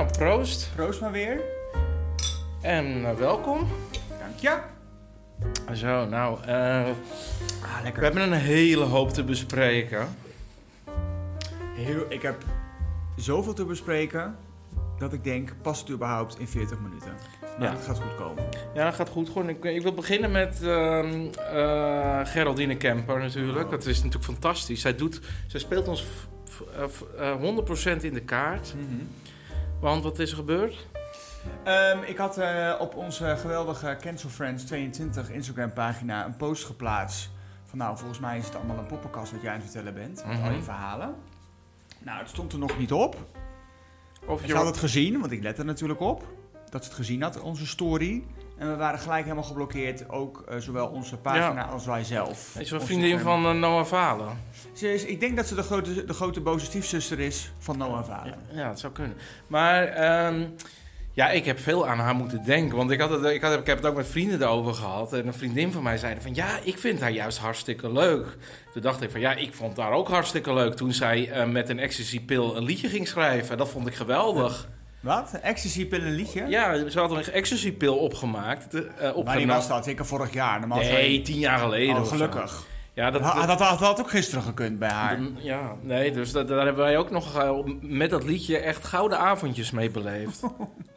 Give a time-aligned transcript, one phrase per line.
[0.00, 1.40] Nou, proost Proost maar weer.
[2.60, 3.66] en eh, welkom.
[4.18, 4.58] Dank je.
[5.74, 6.54] Zo, nou, eh,
[7.62, 10.08] Ah, we hebben een hele hoop te bespreken.
[11.74, 12.44] Heel, ik heb
[13.16, 14.36] zoveel te bespreken
[14.98, 17.12] dat ik denk, past het überhaupt in 40 minuten?
[17.58, 17.74] Maar Ja.
[17.74, 18.44] dat gaat goed komen.
[18.74, 19.28] Ja, dat gaat goed.
[19.28, 23.70] Gewoon, ik, ik wil beginnen met ehm, eh, Geraldine Kemper natuurlijk.
[23.70, 24.80] Dat is natuurlijk fantastisch.
[24.80, 28.74] Zij, doet, zij speelt ons f- f- eh, f- eh, 100% in de kaart.
[29.80, 30.86] Want wat is er gebeurd?
[31.64, 37.30] Ehm, ik had eh, op onze geweldige Cancel Friends 22 Instagram pagina een post geplaatst.
[37.64, 40.24] Van nou, volgens mij is het allemaal een poppenkast wat jij aan het vertellen bent.
[40.26, 40.46] Met Mhm.
[40.46, 41.14] al die verhalen.
[41.98, 43.16] Nou, het stond er nog niet op.
[44.26, 46.24] Of Ze had het gezien, want ik let er natuurlijk op.
[46.70, 48.24] Dat ze het gezien had, onze story.
[48.60, 50.08] En we waren gelijk helemaal geblokkeerd.
[50.08, 52.56] Ook eh, zowel onze pagina als wij zelf.
[52.58, 54.38] Is een vriendin van eh, Noah Valen.
[54.72, 58.04] Ze is, ik denk dat ze de grote, de grote boze stiefzuster is van Noah
[58.04, 58.34] Valen.
[58.52, 59.16] Ja, ja, het zou kunnen.
[59.46, 60.46] Maar ehm,
[61.12, 62.76] ja, ik heb veel aan haar moeten denken.
[62.76, 65.12] Want ik, had het, ik, had, ik heb het ook met vrienden erover gehad.
[65.12, 66.34] En een vriendin van mij zei van...
[66.34, 68.36] Ja, ik vind haar juist hartstikke leuk.
[68.72, 69.20] Toen dacht ik van...
[69.20, 70.74] Ja, ik vond haar ook hartstikke leuk...
[70.74, 73.58] toen zij eh, met een ecstasy-pil een liedje ging schrijven.
[73.58, 74.68] Dat vond ik geweldig.
[75.00, 75.32] Wat?
[75.42, 76.46] Ecstasy-pil een liedje?
[76.46, 78.72] Ja, ze had een ecstasy-pil opgemaakt.
[78.72, 79.54] Wanneer opgenomen.
[79.54, 79.84] was dat?
[79.84, 80.58] Zeker vorig jaar.
[80.58, 82.66] Normaal Nee, tien jaar geleden Oh, gelukkig.
[82.92, 85.18] Ja, dat, Dat, dat, dat had ook gisteren gekund bij haar.
[85.36, 89.18] Ja, nee, dus dat, daar hebben wij ook nog eh, met dat liedje echt gouden
[89.18, 90.40] avondjes mee beleefd.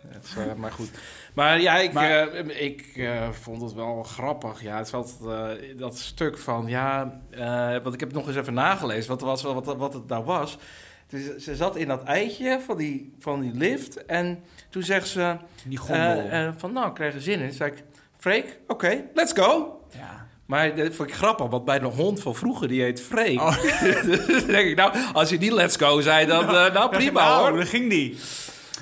[0.08, 0.90] Het eh, maar goed.
[1.34, 3.10] Maar ja, ik, Maar- ik
[3.42, 4.62] vond het wel grappig.
[4.62, 4.94] Ja, het
[5.28, 7.20] eh, dat stuk van, ja,
[7.84, 10.58] want ik heb nog eens even nagelezen wat, was, wat, wat het nou was.
[11.14, 15.36] Dus ze zat in dat eitje van die, van die lift en toen zegt ze
[15.66, 17.53] Die eh, eh, van, nou, ik krijg er zin in.
[17.53, 17.83] Zei ik,
[18.17, 19.80] Freek, oké, let's go.
[19.89, 20.28] ja.
[20.45, 23.39] Maar dat vond ik grappig, want bij de hond van vroeger, die heet Freek.
[23.39, 23.64] Oh.
[24.05, 27.42] dus denk ik, nou, als je die let's go zei, dan eh, nou prima nou,
[27.50, 27.58] hoor.
[27.58, 28.17] daar ging die.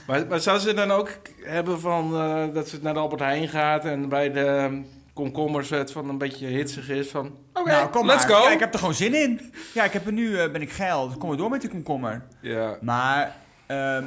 [0.07, 1.09] Maar, maar zou ze dan ook
[1.43, 2.11] hebben van
[2.53, 4.81] dat ze naar de Albert Heijn gaat en bij de
[5.23, 8.35] komkommers het van een beetje hitsig is van, oké, nou, kom let's maar.
[8.35, 8.43] go.
[8.43, 9.53] Ja, ik heb er gewoon zin in.
[9.73, 11.07] Ja, ik heb er nu, eh, ben ik geil.
[11.07, 12.23] Dus kom maar door met die komkommer.
[12.41, 12.77] Ja.
[12.81, 13.35] Maar
[13.67, 14.05] ehm,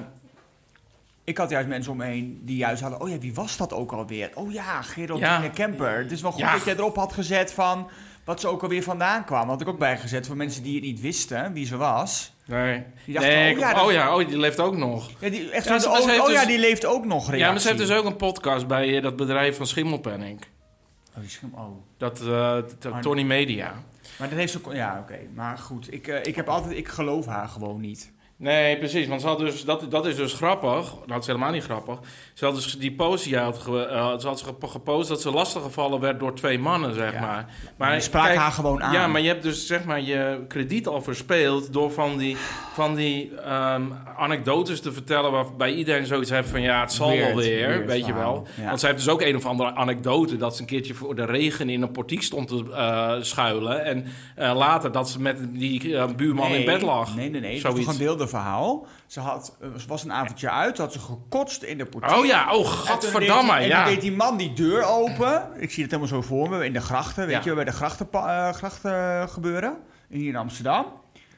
[1.24, 3.00] ik had juist mensen om me heen die juist hadden...
[3.00, 4.30] Oh ja, wie was dat ook alweer?
[4.34, 5.48] Oh ja, Geraldine Ja.
[5.48, 5.98] Kemper.
[5.98, 6.52] Het is wel goed Ja.
[6.52, 7.88] dat jij erop had gezet van...
[8.24, 9.48] Wat ze ook alweer vandaan kwam.
[9.48, 12.32] Had ik ook bijgezet voor mensen die het niet wisten wie ze was.
[12.46, 15.10] Nee, Die dachten, nee oh ik- ja, oh, ja, oh, die leeft ook nog.
[15.18, 17.38] Ja, die, echt Ja, zo, oh, oh ja, dus- die leeft ook nog reactie.
[17.38, 20.40] Ja, maar ze heeft dus ook een podcast bij eh, dat bedrijf van Schimmelpenning.
[21.52, 21.76] Oh, oh.
[21.96, 23.72] Dat, eh, t- Maar- Tony Media.
[24.18, 24.58] Maar dat heeft ze...
[24.64, 25.18] ook- Ja, oké.
[25.34, 26.76] Maar goed, ik, eh, ik heb altijd...
[26.76, 28.12] Ik geloof haar gewoon niet.
[28.36, 29.06] Nee, precies.
[29.06, 30.94] Want ze had dus, dat, dat is dus grappig.
[31.06, 31.98] Dat is helemaal niet grappig.
[32.34, 36.00] Ze had dus die post die had, eh, ze had ge- gepost dat ze lastiggevallen
[36.00, 37.20] werd door twee mannen, zeg Ja.
[37.20, 37.46] maar.
[37.76, 38.92] Maar je sprak kijk, haar gewoon aan.
[38.92, 42.36] Ja, maar je hebt dus zeg maar je krediet al verspeeld door van die,
[42.72, 43.82] van die ehm,
[44.16, 47.86] anekdotes te vertellen waarbij iedereen zoiets heeft van ja, het zal Weird, wel weer, weird
[47.86, 48.46] weet je wel.
[48.60, 48.64] Ja.
[48.66, 51.24] Want zij heeft dus ook een of andere anekdote dat ze een keertje voor de
[51.24, 54.06] regen in een portiek stond te eh, schuilen en
[54.36, 57.16] eh, later dat ze met die buurman in bed lag.
[57.16, 57.52] Nee, nee, nee.
[57.54, 57.86] Het was Zoiets.
[58.28, 58.86] Beeldenverhaal.
[59.06, 62.16] Ze, had, was een avondje uit, had ze gekotst in de portiek.
[62.16, 63.82] Oh ja, oh En gadverdamme, deed die- ja.
[63.84, 65.42] En deed die man die deur open.
[65.56, 67.26] Ik zie het helemaal zo voor me, in de grachten.
[67.26, 67.50] Weet Ja.
[67.50, 69.76] je, bij de grachten, eh, grachten gebeuren.
[70.08, 70.86] Hier in Amsterdam.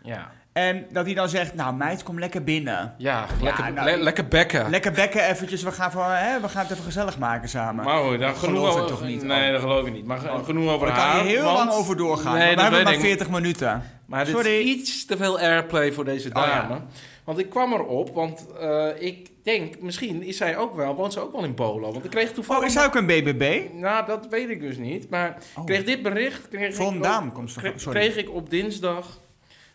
[0.03, 2.95] Ja, En dat hij dan zegt, nou meid, kom lekker binnen.
[2.99, 4.71] ja, lekker, nou, le- lekker bekken.
[4.71, 7.85] Lekker bekken eventjes, we gaan, voor, hè, we gaan het even gezellig maken samen.
[7.85, 9.23] maar hoor, daar Dat geloof ik toch niet?
[9.23, 10.07] Nee, dat geloof ik niet.
[10.07, 10.45] Maar Oh.
[10.45, 11.17] genoeg over Daar haar.
[11.17, 12.35] kan je heel want- lang over doorgaan.
[12.35, 13.01] Nee, maar we hebben maar ik.
[13.01, 13.83] 40 minuten.
[14.07, 14.59] Maar dit Sorry.
[14.59, 16.61] is iets te veel airplay voor deze Oh, ja.
[16.69, 16.81] dame.
[17.25, 21.21] Want ik kwam erop, want eh, ik denk, misschien is zij ook wel, woont ze
[21.21, 21.93] ook wel in Polo.
[21.93, 22.63] Want ik kreeg toevallig...
[22.63, 23.61] Oh, is hij ook een BBB?
[23.73, 25.11] Nou, dat weet ik dus niet.
[25.11, 25.65] Maar Oh.
[25.65, 26.49] kreeg dit bericht...
[26.49, 29.21] Kreeg ik Vandaan komt ze- kreeg, kreeg ik op dinsdag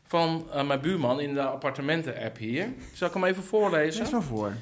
[0.06, 2.74] van eh, mijn buurman in de appartementen-app hier.
[2.94, 4.02] Zal ik hem even voorlezen?
[4.02, 4.54] Lees maar voor.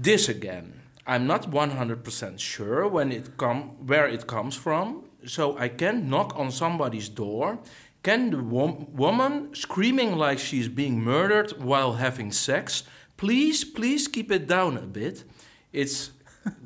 [0.00, 0.72] This again.
[1.08, 6.38] I'm not 100% sure when it come, where it comes from, so I can't knock
[6.38, 7.58] on somebody's door.
[8.02, 12.82] Can the wom- woman screaming like she's being murdered while having sex
[13.16, 15.22] please, please keep it down a bit?
[15.72, 16.10] It's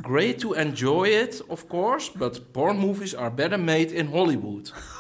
[0.00, 4.70] great to enjoy it, of course, but porn movies are better made in Hollywood.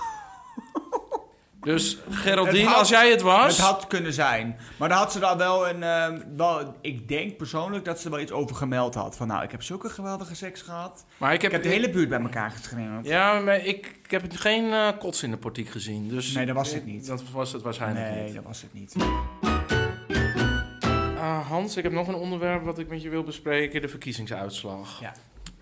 [1.66, 3.56] Dus Geraldine, had- als jij het was...
[3.56, 4.56] Het had kunnen zijn.
[4.76, 5.82] Maar dan had ze daar wel een...
[5.82, 9.16] ehm, wel, ik denk persoonlijk dat ze er wel iets over gemeld had.
[9.16, 11.04] Van nou, ik heb zulke geweldige seks gehad.
[11.16, 13.06] maar ik Ik heb, de hele buurt bij elkaar geschreeuwd.
[13.06, 16.08] Ja, maar ik, ik heb geen eh, kots in de portiek gezien.
[16.08, 17.06] Dus Nee, dat was het niet.
[17.06, 18.34] Dat was het waarschijnlijk nee, niet.
[18.34, 18.94] dat was het niet.
[21.18, 23.80] Ah, Hans, ik heb nog een onderwerp wat ik met je wil bespreken.
[23.80, 25.00] De verkiezingsuitslag.
[25.00, 25.12] Ja.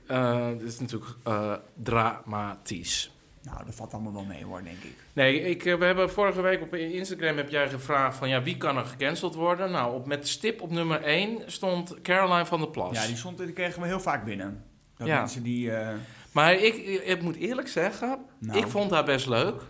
[0.07, 3.14] Eh, dit is natuurlijk eh, dramatisch.
[3.45, 4.95] Nou, dat valt allemaal wel mee hoor, denk ik.
[5.13, 8.57] Nee, ik, eh, we hebben vorige week op Instagram heb jij gevraagd van ja, wie
[8.57, 9.71] kan er gecanceld worden?
[9.71, 13.01] Nou, op, met stip op nummer 1 stond Caroline van der Plas.
[13.03, 14.65] Ja, die, stond, die kregen we heel vaak binnen.
[14.97, 15.19] Dat Ja.
[15.19, 15.71] mensen die...
[15.71, 15.89] eh,
[16.33, 16.75] Maar ik,
[17.05, 19.63] ik moet eerlijk zeggen, nou, ik vond haar best leuk.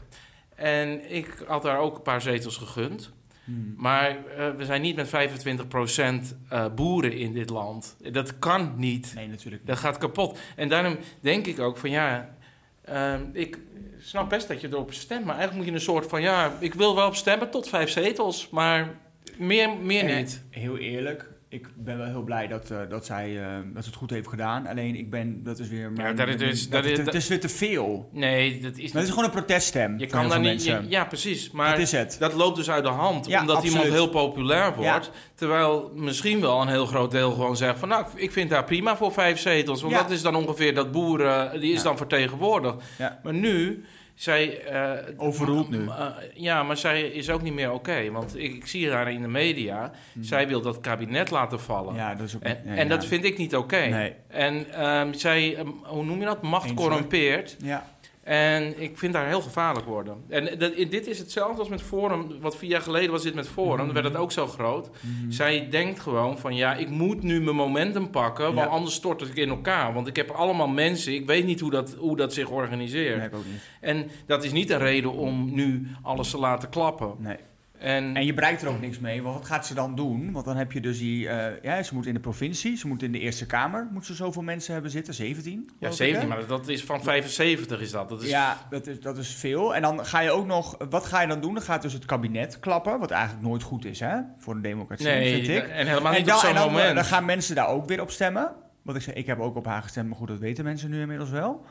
[0.54, 3.12] En ik had haar ook een paar zetels gegund.
[3.44, 3.74] hmm.
[3.76, 7.96] Maar eh, we zijn niet met 25% eh boeren in dit land.
[8.12, 9.12] Dat kan niet.
[9.14, 9.66] Nee, natuurlijk niet.
[9.66, 10.38] Dat gaat kapot.
[10.56, 12.34] En daarom denk ik ook van ja,
[12.84, 13.58] ehm, ik
[14.00, 15.24] snap best dat je erop stemt.
[15.24, 17.90] Maar eigenlijk moet je een soort van ja, ik wil wel op stemmen tot vijf
[17.90, 18.48] zetels.
[18.50, 18.94] Maar
[19.36, 20.42] meer, meer niet.
[20.50, 23.98] Heel eerlijk, ik ben wel heel blij dat, eh, dat zij eh, dat ze het
[23.98, 24.66] goed heeft gedaan.
[24.66, 25.92] Alleen ik ben, dat is weer...
[25.92, 28.08] mijn- dat is- dus- dat dat is- het, het is weer te veel.
[28.12, 30.64] Nee, dat is het is gewoon een proteststem Je kan daar niet.
[30.64, 31.50] je- ja, precies.
[31.50, 32.16] Maar dat is het.
[32.18, 33.26] dat loopt dus uit de hand.
[33.26, 33.76] Ja, omdat absoluut.
[33.76, 34.74] iemand heel populair Ja.
[34.74, 35.10] wordt.
[35.34, 37.88] Terwijl misschien wel een heel groot deel gewoon zegt van...
[37.88, 39.80] nou, ik vind haar prima voor vijf zetels.
[39.80, 40.02] Want Ja.
[40.02, 41.60] dat is dan ongeveer dat boeren...
[41.60, 41.82] die is Ja.
[41.84, 42.76] dan vertegenwoordigd.
[42.98, 43.20] Ja.
[43.22, 43.84] Maar nu...
[44.14, 45.86] Zij, eh, Overroelt nu.
[45.88, 48.10] eh, ja, maar zij is ook niet meer oké.
[48.10, 49.90] want ik, ik zie haar in de media.
[50.20, 51.88] Zij wil dat kabinet laten vallen.
[51.88, 51.96] Hmm.
[51.98, 52.42] Ja, dat is ook...
[52.42, 52.94] En, nee, en ja.
[52.96, 53.86] dat vind ik niet oké.
[53.86, 54.12] Nee.
[54.28, 56.42] En ehm, zij, ehm, hoe noem je dat?
[56.42, 57.56] Macht corrumpeert.
[57.62, 57.86] Ja.
[58.24, 60.16] En ik vind daar heel gevaarlijk worden.
[60.28, 62.40] En dat, dit is hetzelfde als met Forum.
[62.40, 63.84] Wat vier jaar geleden was dit met Forum.
[63.84, 64.90] Dan werd het ook zo groot.
[65.00, 65.30] Mhm.
[65.30, 68.44] Zij denkt gewoon van ja, ik moet nu mijn momentum pakken.
[68.44, 68.74] Want Ja.
[68.74, 69.92] anders stort ik in elkaar.
[69.94, 71.14] Want ik heb allemaal mensen.
[71.14, 73.16] Ik weet niet hoe dat, hoe dat zich organiseert.
[73.16, 73.62] Nee, ik ook niet.
[73.80, 77.14] En dat is niet een reden om nu alles te laten klappen.
[77.18, 77.36] Nee.
[77.84, 80.32] En, En je bereikt er ook niks mee, want wat gaat ze dan doen?
[80.32, 81.28] Want dan heb je dus die...
[81.28, 83.88] eh, ja, ze moet in de provincie, ze moet in de Eerste Kamer.
[83.92, 85.14] Moet ze zoveel mensen hebben zitten?
[85.14, 85.52] 17?
[85.66, 86.28] ja, geloof ik, 17, hè?
[86.36, 88.08] maar dat is van 75 is dat.
[88.08, 89.74] dat is, Ja, dat is, dat is veel.
[89.74, 90.76] En dan ga je ook nog...
[90.90, 91.54] Wat ga je dan doen?
[91.54, 94.16] Dan gaat dus het kabinet klappen, wat eigenlijk nooit goed is, hè?
[94.38, 95.68] Voor een democratie, Nee, vind ik.
[95.70, 96.94] en helemaal en niet dan, op zo'n en dan, moment.
[96.94, 98.52] dan gaan mensen daar ook weer op stemmen.
[98.82, 101.00] Wat ik zeg, ik heb ook op haar gestemd, maar goed, dat weten mensen nu
[101.00, 101.64] inmiddels wel.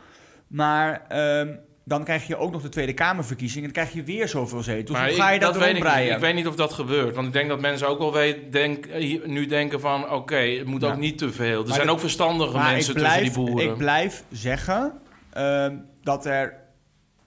[0.47, 1.55] Maar ehm,
[1.85, 4.97] dan krijg je ook nog de Tweede Kamerverkiezing en dan krijg je weer zoveel zetels.
[4.97, 5.83] Maar Hoe ga je ik- dat, weet ik, niet.
[5.83, 6.13] breien?
[6.15, 7.15] ik weet niet of dat gebeurt.
[7.15, 8.87] Want ik denk dat mensen ook wel weet, denk,
[9.25, 10.09] nu denken van...
[10.11, 10.87] oké, het moet Ja.
[10.91, 11.59] ook niet te veel.
[11.61, 13.69] Er Maar zijn dat- ook verstandige mensen blijf, tussen die boeren.
[13.71, 14.93] Ik blijf zeggen
[15.33, 16.53] ehm, dat er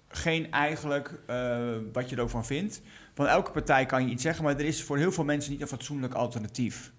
[0.08, 1.56] geen eigenlijk, eh,
[1.92, 2.82] wat je er ook van vindt...
[3.14, 5.60] Van elke partij kan je iets zeggen, maar er is voor heel veel mensen niet
[5.60, 6.92] een fatsoenlijk alternatief.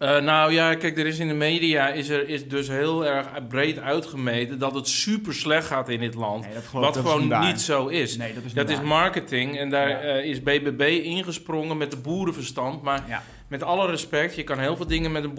[0.00, 3.26] Eh, nou ja, kijk, er is in de media is er is dus heel erg
[3.48, 4.58] breed uitgemeten...
[4.58, 6.44] dat het super slecht gaat in dit land.
[6.44, 8.16] Nee, dat geloof wat gewoon niet zo is.
[8.16, 9.98] Nee, dat is Dat marketing en daar Ja.
[10.00, 12.82] eh, is BBB ingesprongen met de boerenverstand.
[12.82, 13.22] Maar Ja.
[13.48, 15.34] met alle respect, je kan heel veel dingen met een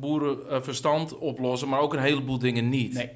[0.00, 1.68] boerenverstand oplossen...
[1.68, 2.92] maar ook een heleboel dingen niet.
[2.94, 3.10] Nee.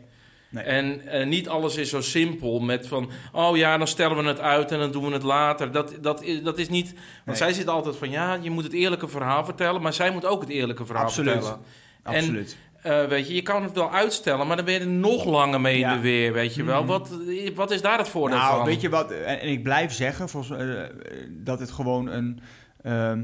[0.50, 0.64] Nee.
[0.64, 3.10] En eh, niet alles is zo simpel met van...
[3.32, 5.72] oh ja, dan stellen we het uit en dan doen we het later.
[5.72, 6.92] Dat, dat, is, dat is niet...
[6.92, 7.36] Want Nee.
[7.36, 8.10] zij zit altijd van...
[8.10, 9.82] ja, je moet het eerlijke verhaal vertellen...
[9.82, 11.32] maar zij moet ook het eerlijke verhaal Absoluut.
[11.32, 11.58] vertellen.
[12.02, 12.56] Absoluut.
[12.82, 14.46] Eh, weet je, je kan het wel uitstellen...
[14.46, 15.90] maar dan ben je er nog langer mee Ja.
[15.90, 16.78] in de weer, weet je wel.
[16.82, 16.88] Mhm.
[16.88, 17.10] Wat,
[17.54, 18.66] wat is daar het voordeel nou, van?
[18.66, 20.90] weet je wat, en, en ik blijf zeggen volgens, eh, eh,
[21.30, 22.40] dat het gewoon een...
[22.82, 23.22] ehm,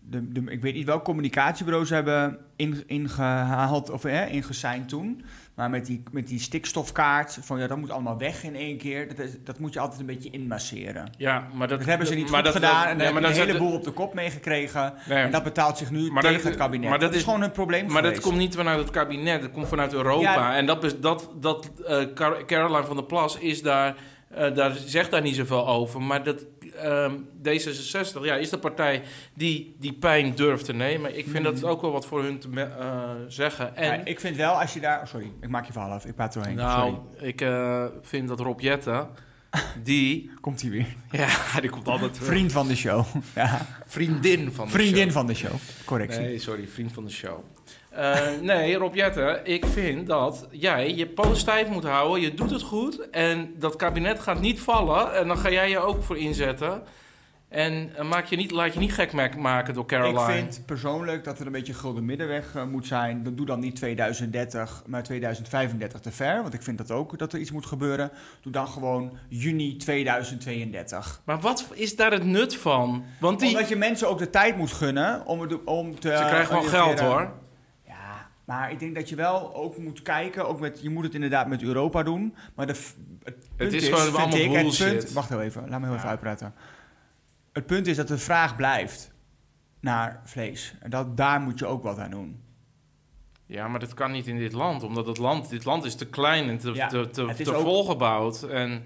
[0.00, 5.24] de, de, ik weet niet welk communicatiebureau ze hebben in, ingehaald of eh, ingesigned toen.
[5.60, 9.08] Maar met die, met die stikstofkaart, van ja, dat moet allemaal weg in één keer.
[9.08, 11.10] Dat, is- dat moet je altijd een beetje inmasseren.
[11.16, 12.72] Ja, maar dat, Dat hebben ze niet maar goed dat- gedaan.
[12.72, 14.94] en ja, daar maar hebben een heleboel op de kop meegekregen.
[15.08, 15.18] Nee.
[15.18, 16.88] En dat betaalt zich nu Maar tegen dat- het kabinet.
[16.90, 19.50] maar dat is is- gewoon een probleem Maar dat komt niet vanuit het kabinet, dat
[19.50, 20.22] komt vanuit Europa.
[20.34, 20.56] Ja.
[20.56, 23.94] En dat, is- dat, dat eh, Car- Caroline van der Plas is daar,
[24.30, 26.02] eh, daar, zegt daar niet zoveel over.
[26.02, 29.02] Maar dat, ehm, D66 ja, is de partij
[29.34, 31.18] die die pijn durft te nemen.
[31.18, 33.76] Ik vind dat ook wel wat voor hun te eh, zeggen.
[33.76, 35.00] En, Ja, ik vind wel, als je daar...
[35.00, 36.04] oh, sorry, ik maak je verhaal af.
[36.04, 36.58] Ik praat er doorheen.
[36.58, 37.28] nou, Sorry.
[37.28, 39.08] ik eh, vind dat Rob Jetten,
[39.82, 40.86] die, Komt hij weer.
[41.10, 42.28] ja, die komt altijd terug.
[42.28, 43.04] Vriend van de show.
[43.34, 43.66] ja.
[43.86, 45.12] Vriendin van de Vriendin show.
[45.12, 45.52] van de show.
[45.84, 46.20] Correctie.
[46.20, 47.38] Nee, sorry, vriend van de show.
[47.90, 52.20] Eh, nee, Rob Jetten, ik vind dat jij je poot stijf moet houden.
[52.20, 55.14] Je doet het goed en dat kabinet gaat niet vallen.
[55.16, 56.82] En dan ga jij je ook voor inzetten.
[57.50, 60.20] En eh, maak je niet, laat je niet gek ma- maken door Caroline.
[60.20, 63.22] Ik vind persoonlijk dat er een beetje gulden middenweg eh, moet zijn.
[63.22, 66.42] Dat doe dan niet 2030, maar 2035 te ver.
[66.42, 68.10] Want ik vind dat ook dat er iets moet gebeuren.
[68.40, 71.20] Doe dan gewoon juni 2032.
[71.24, 73.04] Maar wat is daar het nut van?
[73.20, 76.08] Want die, Omdat je mensen ook de tijd moet gunnen om, het, om te...
[76.08, 77.32] ze krijgen gewoon geld hoor.
[77.86, 80.48] Ja, maar ik denk dat je wel ook moet kijken.
[80.48, 82.34] Ook met, je moet het inderdaad met Europa doen.
[82.54, 82.74] Maar de,
[83.56, 84.98] het, is is, gewoon allemaal ik, bullshit.
[84.98, 86.54] punt, wacht heel even, laat me heel even uitpraten.
[87.52, 89.12] Het punt is dat de vraag blijft
[89.80, 90.74] naar vlees.
[90.80, 92.40] En dat, daar moet je ook wat aan doen.
[93.46, 94.82] Ja, maar dat kan niet in dit land.
[94.82, 97.62] Omdat het land, dit land is te klein en te, Ja, te, te, te ook-
[97.62, 98.42] volgebouwd.
[98.42, 98.84] En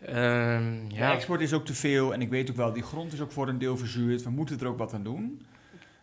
[0.00, 2.12] ehm, De ja, export is ook te veel.
[2.12, 4.22] En ik weet ook wel, die grond is ook voor een deel verzuurd.
[4.22, 5.42] We moeten er ook wat aan doen.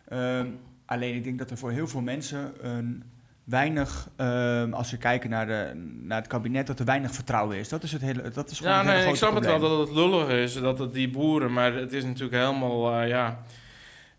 [0.08, 0.48] Ehm,
[0.84, 3.02] alleen ik denk dat er voor heel veel mensen een
[3.46, 5.70] weinig, ehm, als we kijken naar, de,
[6.02, 7.68] naar het kabinet, dat er weinig vertrouwen is.
[7.68, 9.58] Dat is het hele, dat is gewoon Ja, het hele nee, ik snap het wel
[9.58, 9.78] probleem.
[9.78, 13.42] dat het lullig is, dat het die boeren, maar het is natuurlijk helemaal, eh, ja...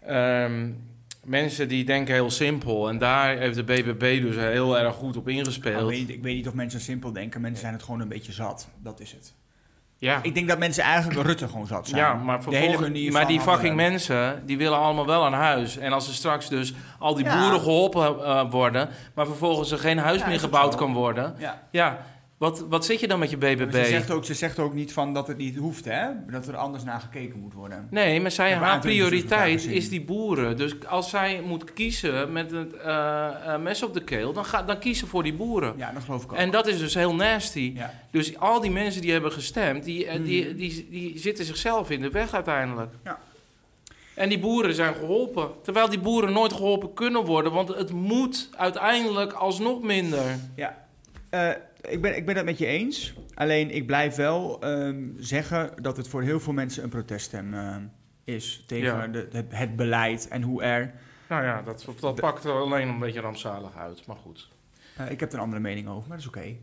[0.05, 0.71] ehm,
[1.23, 5.27] mensen die denken heel simpel en daar heeft de BBB dus heel erg goed op
[5.29, 5.89] ingespeeld.
[5.89, 7.41] weet, ik weet niet of mensen simpel denken.
[7.41, 8.69] Mensen zijn het gewoon een beetje zat.
[8.83, 9.33] Dat is het.
[9.97, 10.19] Ja.
[10.21, 12.01] Ik denk dat mensen eigenlijk Rutte gewoon zat zijn.
[12.01, 15.77] Ja, maar, vervolgens, maar die fucking mensen, die willen allemaal wel een huis.
[15.77, 17.39] En als er straks dus al die Ja.
[17.39, 21.35] boeren geholpen eh, worden, maar vervolgens er geen huis Ja, meer gebouwd kan worden.
[21.37, 21.61] Ja.
[21.71, 21.97] Ja,
[22.37, 23.73] wat, wat zit je dan met je BBB?
[23.73, 26.07] Ze zegt, ook, ze zegt ook niet van dat het niet hoeft, hè?
[26.29, 27.87] Dat er anders naar gekeken moet worden.
[27.91, 30.57] Nee, maar zij, haar prioriteit is die boeren.
[30.57, 34.63] Dus als zij moet kiezen met het eh, eh, mes op de keel, dan, ga,
[34.63, 35.73] dan kiezen voor die boeren.
[35.77, 36.37] Ja, dat geloof ik ook.
[36.37, 37.71] En dat is dus heel nasty.
[37.75, 37.93] ja.
[38.11, 40.55] Dus al die mensen die hebben gestemd, die, eh, die, Mhm.
[40.55, 42.91] die, die, zitten zichzelf in de weg uiteindelijk.
[43.03, 43.19] Ja.
[44.13, 45.49] En die boeren zijn geholpen.
[45.63, 50.23] Terwijl die boeren nooit geholpen kunnen worden, want het moet uiteindelijk alsnog minder.
[50.55, 50.77] Ja,
[51.87, 53.13] ik, ben, ik ben het met je eens.
[53.33, 57.75] Alleen ik blijf wel ehm, zeggen dat het voor heel veel mensen een proteststem eh,
[58.23, 59.07] is tegen Ja.
[59.07, 60.93] de, het, het beleid en hoe er.
[61.29, 64.49] Nou ja, dat, dat pakt er alleen een beetje rampzalig uit, maar goed.
[64.97, 66.55] eh, ik heb er een andere mening over, maar dat is oké.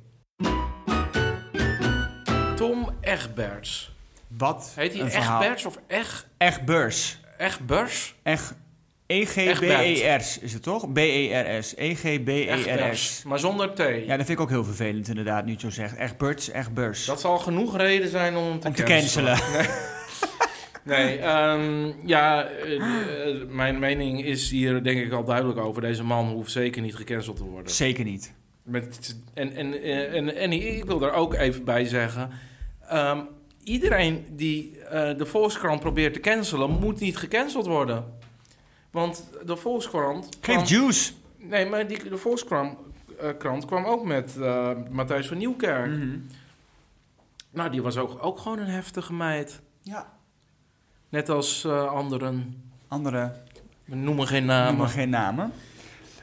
[2.57, 3.93] Tom Egberts.
[4.29, 4.73] Wat?
[4.77, 5.03] Heet hij.
[5.03, 7.21] Egberts of Eg, Egbers.
[7.39, 8.15] Egbers?
[8.23, 8.55] Eg.
[9.07, 10.93] E E-G-B-E-R-S is het toch?
[10.93, 11.75] B-E-R-S.
[11.77, 12.67] E-G-B-E-R-S.
[12.67, 13.79] Egberts, maar zonder T.
[13.79, 15.97] Ja, dat vind ik ook heel vervelend inderdaad, nu het zo zegt.
[15.97, 17.05] Egberts, Egbers.
[17.05, 19.37] Dat zal genoeg reden zijn om te Om te cancelen.
[19.39, 19.77] cancelen.
[20.85, 25.83] Nee, ehm, ja, eh, eh, mijn mening is hier denk ik al duidelijk over.
[25.83, 27.73] Deze man hoeft zeker niet gecanceld te worden.
[27.73, 28.35] Zeker niet.
[28.63, 32.31] Met, en, en, eh, en, en ik wil er ook even bij zeggen...
[32.89, 33.21] ehm,
[33.63, 36.71] iedereen die de Volkskrant probeert te cancelen...
[36.71, 38.05] moet niet gecanceld worden.
[38.95, 40.29] Want de Volkskrant...
[40.41, 41.13] kwam- Geef juice.
[41.37, 42.79] Nee, maar die, de Volkskrant
[43.21, 45.91] eh, krant kwam ook met eh, Matthijs van Nieuwkerk.
[45.91, 46.19] Mhm.
[47.51, 49.61] Nou, die was ook, ook gewoon een heftige meid.
[49.83, 50.13] Ja.
[51.09, 52.63] Net als eh, anderen.
[52.89, 53.33] Andere
[53.85, 54.77] We noemen geen Noem namen.
[54.77, 55.53] maar geen namen.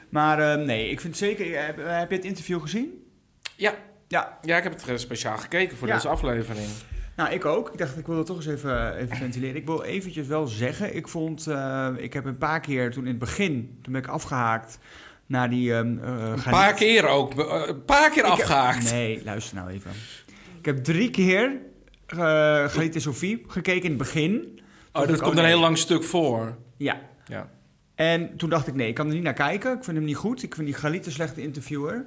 [0.08, 1.64] Maar nee, ik vind zeker...
[1.66, 3.06] Heb, heb je het interview gezien?
[3.56, 3.74] Ja.
[4.08, 4.38] Ja.
[4.42, 5.94] Ja, ik heb het speciaal gekeken voor Ja.
[5.94, 6.68] deze aflevering.
[7.16, 7.68] Nou, ik ook.
[7.72, 9.56] Ik dacht, ik wil dat toch eens even, even ventileren.
[9.56, 11.46] Ik wil eventjes wel zeggen, ik vond...
[11.46, 14.78] eh, ik heb een paar keer toen in het begin, toen ben ik afgehaakt
[15.26, 15.74] naar die...
[15.74, 17.34] ehm eh, Een paar keer ook.
[17.40, 18.90] eh, Een paar keer Ik heb- afgehaakt.
[18.90, 19.90] Nee, luister nou even.
[20.58, 21.50] Ik heb drie keer
[22.14, 22.18] uh,
[22.68, 24.60] Galit en Sophie gekeken in het begin.
[24.92, 26.56] oh, dat komt oh, een heel lang stuk voor.
[26.76, 27.00] Ja.
[27.24, 27.48] Ja.
[27.94, 29.76] En toen dacht ik, nee, ik kan er niet naar kijken.
[29.76, 30.42] Ik vind hem niet goed.
[30.42, 31.94] Ik vind die Galit een slechte interviewer.
[31.94, 32.04] En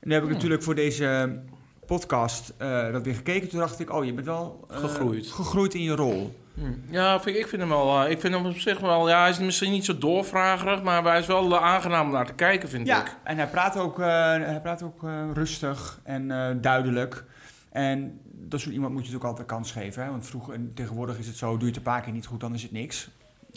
[0.00, 0.32] dan heb ik Hmm.
[0.34, 1.38] natuurlijk voor deze
[1.86, 3.48] podcast eh, dat weer gekeken.
[3.48, 4.64] Toen dacht ik, oh, je bent wel...
[4.70, 5.26] eh, Gegroeid.
[5.26, 6.42] Gegroeid in je rol.
[6.54, 6.62] Hm.
[6.90, 8.04] Ja, vind ik, ik vind hem wel.
[8.04, 9.08] eh, ik vind hem op zich wel.
[9.08, 12.32] Ja, hij is misschien niet zo doorvragerig, maar hij is wel aangenaam om naar te
[12.34, 13.16] kijken, vind Ja, ik.
[13.24, 16.28] en hij praat ook, hij praat ook rustig en
[16.60, 17.24] duidelijk.
[17.70, 20.02] En dat soort iemand moet je natuurlijk altijd kans geven.
[20.04, 20.10] Hè?
[20.10, 22.40] Want vroeger, en tegenwoordig is het zo, doe je het een paar keer niet goed,
[22.40, 23.08] dan is het niks.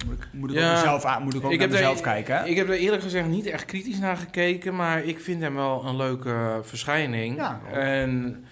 [0.05, 0.69] Moet ik, moet ik Ja.
[0.69, 2.37] ook, mezelf, aan, moet ik ook Ik naar er, mezelf kijken.
[2.37, 2.45] hè?
[2.45, 5.85] ik heb er eerlijk gezegd niet echt kritisch naar gekeken, maar ik vind hem wel
[5.85, 7.35] een leuke verschijning.
[7.35, 8.45] Ja, en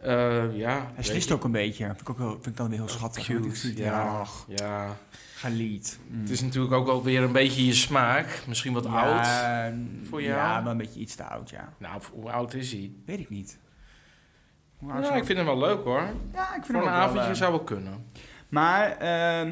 [0.00, 0.90] eh, ja.
[0.94, 1.84] hij slist ook een beetje.
[1.86, 3.24] Vind ik, ook wel, vind ik dan weer heel schattig.
[3.24, 4.24] Cute, ja.
[4.48, 4.96] ja.
[5.34, 5.98] gelied.
[6.08, 6.20] Mm.
[6.20, 8.42] Het is natuurlijk ook wel weer een beetje je smaak.
[8.46, 9.24] Misschien wat oud.
[9.26, 9.72] Ja,
[10.08, 10.34] voor jou?
[10.36, 11.72] Ja, maar een beetje iets te oud, ja.
[11.78, 12.92] Nou, hoe oud is hij?
[13.06, 13.58] Weet ik niet.
[15.02, 16.02] Zou- ik vind hem wel leuk hoor.
[16.32, 18.04] ja, ik vind Voor hem een wel, avondje eh, zou wel kunnen.
[18.48, 19.50] Maar ehm,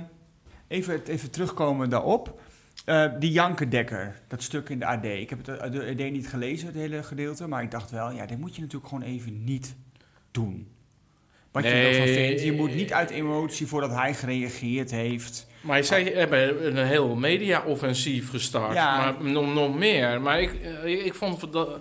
[0.73, 2.41] even, even terugkomen daarop.
[2.85, 5.05] Eh, die Janke-Dekker, dat stuk in de AD.
[5.05, 7.49] Ik heb het eh, de AD niet gelezen, het hele gedeelte.
[7.49, 9.75] Maar ik dacht wel, ja, dit moet je natuurlijk gewoon even niet
[10.31, 10.69] doen.
[11.50, 12.26] Wat je er ook van Nee.
[12.26, 12.43] vindt.
[12.43, 15.47] Je moet niet uit emotie voordat hij gereageerd heeft.
[15.61, 18.75] Maar zij hebben een heel media-offensief gestart.
[18.75, 18.97] Ja.
[18.97, 20.21] Maar nog, nog meer.
[20.21, 21.81] Maar ik, eh, ik vond dat,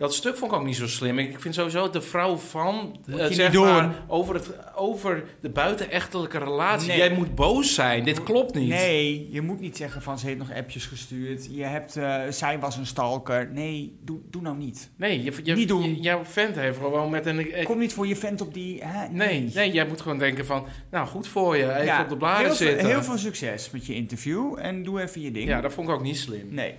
[0.00, 1.18] dat stuk vond ik ook niet zo slim.
[1.18, 6.38] Ik vind sowieso de vrouw van, eh, je zeg maar, over, het, over de buitenechtelijke
[6.38, 6.88] relatie.
[6.88, 6.96] Nee.
[6.96, 8.04] Jij moet boos zijn.
[8.04, 8.68] Dit klopt niet.
[8.68, 11.48] Nee, je moet niet zeggen van ze heeft nog appjes gestuurd.
[11.50, 13.50] Je hebt, eh, zij was een stalker.
[13.52, 14.90] Nee, doe, doe nou niet.
[14.96, 15.82] Nee, je, je, Niet doen.
[15.82, 17.58] je- jouw vent heeft gewoon met een...
[17.58, 18.84] ik- Kom niet voor je vent op die...
[18.84, 19.08] Hè?
[19.08, 20.66] nee, nee, jij moet gewoon denken van...
[20.90, 21.72] Nou, goed voor je.
[21.72, 22.88] Even Ja, op de bladen heel veel, zitten.
[22.88, 25.48] heel veel succes met je interview en doe even je ding.
[25.48, 26.46] Ja, dat vond ik ook niet slim.
[26.54, 26.74] Nee.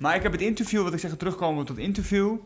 [0.00, 2.36] Maar ik heb het interview, wat ik zeg, terugkomen tot interview.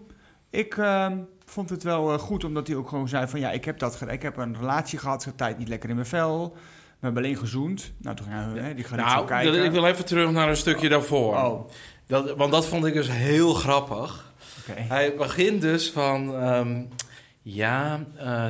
[0.50, 3.40] Ik ehm, vond het wel eh, goed, omdat hij ook gewoon zei van...
[3.40, 6.06] Ja, ik heb, dat, ik heb een relatie gehad, zat tijd niet lekker in mijn
[6.06, 6.52] vel.
[6.54, 7.92] We hebben alleen gezoend.
[7.98, 9.52] Nou, toen gaan we, hè, die gaan niet Nou, kijken.
[9.52, 11.34] dat- ik wil even terug naar een stukje daarvoor.
[11.36, 11.68] Oh,
[12.06, 14.32] Dat, want dat vond ik dus heel grappig.
[14.70, 16.34] Hij begint dus van...
[16.34, 16.82] ehm,
[17.42, 18.44] ja, eh,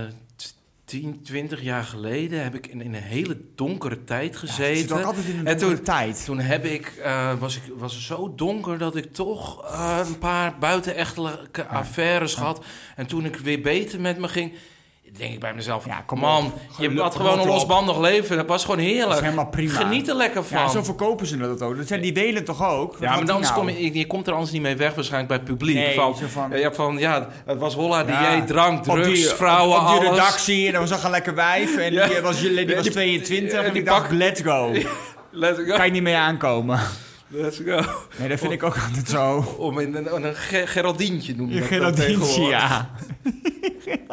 [0.85, 4.77] 10, 20 jaar geleden heb ik in, in een hele donkere tijd Ja, het gezeten.
[4.77, 6.25] zit ook altijd in een En donkere toen- tijd.
[6.25, 10.19] Toen heb ik, eh, was, ik, was het zo donker dat ik toch eh, een
[10.19, 12.65] paar buitenechtelijke affaires had.
[12.97, 14.53] En toen ik weer beter met me ging,
[15.17, 15.87] denk ik bij mezelf...
[15.87, 18.37] Ja, kom man, je had gewoon een losbandig leven.
[18.37, 19.21] Dat was gewoon Dat is heerlijk.
[19.21, 19.73] helemaal prima.
[19.73, 20.59] Geniet er lekker van.
[20.61, 21.77] Ja, zo verkopen ze dat ook.
[21.77, 22.97] Dat zijn, die delen toch ook?
[23.01, 23.61] Ja, maar die anders nou?
[23.67, 25.75] kom je, je komt er anders niet mee weg waarschijnlijk bij het publiek.
[25.77, 29.81] Nee, van, van- ja, van, ja, het was holla, Ja, dieet, drank, drugs, die, vrouwen,
[29.81, 32.07] op, op die redactie en dan was een lekker wijf en Ja.
[32.07, 34.73] die was, die was die- 22 ja, en die ik dacht, pak- let's go.
[35.37, 35.77] Let's go.
[35.77, 36.81] Kan je niet mee aankomen.
[37.29, 37.81] Let's go.
[38.19, 39.55] Nee, dat vind ik ook altijd zo.
[39.59, 42.91] Om in een, een Ge- Geraldientje noem je dat dan Geraldientje, ja.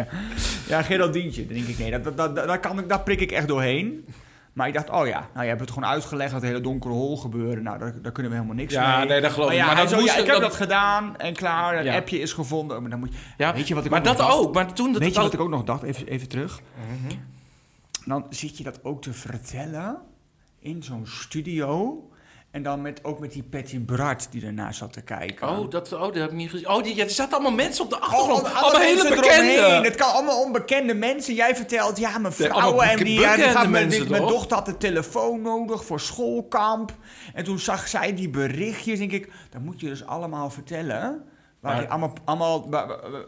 [0.00, 0.68] Geraldientje.
[0.68, 1.46] Ja, Geraldientje.
[1.46, 4.04] Dan denk ik, nee, dat, dat, dat, daar, kan ik, daar prik ik echt doorheen.
[4.52, 7.16] Maar ik dacht, oh ja, nou, je hebt het gewoon uitgelegd, dat hele donkere hol
[7.16, 7.62] gebeuren.
[7.62, 9.06] Nou, daar, daar kunnen we helemaal niks Ja, mee.
[9.08, 9.62] nee, dat geloof maar ik.
[9.62, 11.96] ja, Maar dat zo, moest- ja, ik heb dat- dat gedaan en klaar, het Ja.
[11.96, 12.80] appje is gevonden.
[12.80, 14.38] Maar dan moet je, Ja, weet je wat ik maar ook nog dat dacht?
[14.38, 14.54] ook.
[14.54, 15.82] Maar toen dat Weet je wat ik ook nog dacht?
[15.82, 16.60] Even, even terug.
[17.04, 17.16] Mhm.
[18.04, 19.98] Dan zit je dat ook te vertellen
[20.58, 21.98] in zo'n studio.
[22.52, 25.48] En dan met, ook met die Patty Bart die ernaar zat te kijken.
[25.48, 26.68] Oh, dat, oh, dat heb ik niet gezien.
[26.68, 28.44] Oh, die, ja, er zaten allemaal mensen op de Oh, achtergrond.
[28.44, 29.80] alle allemaal hele bekende.
[29.88, 31.34] Het kan allemaal onbekende mensen.
[31.34, 34.26] Jij vertelt, ja, mijn vrouwen en die, ja, die bekende gaat met, mensen, die- mijn
[34.26, 36.96] dochter had de telefoon nodig voor schoolkamp.
[37.34, 38.98] En toen zag zij die berichtjes.
[38.98, 41.22] Denk ik, dat moet je dus allemaal vertellen.
[41.62, 42.70] Waar, Maar- allemaal, allemaal,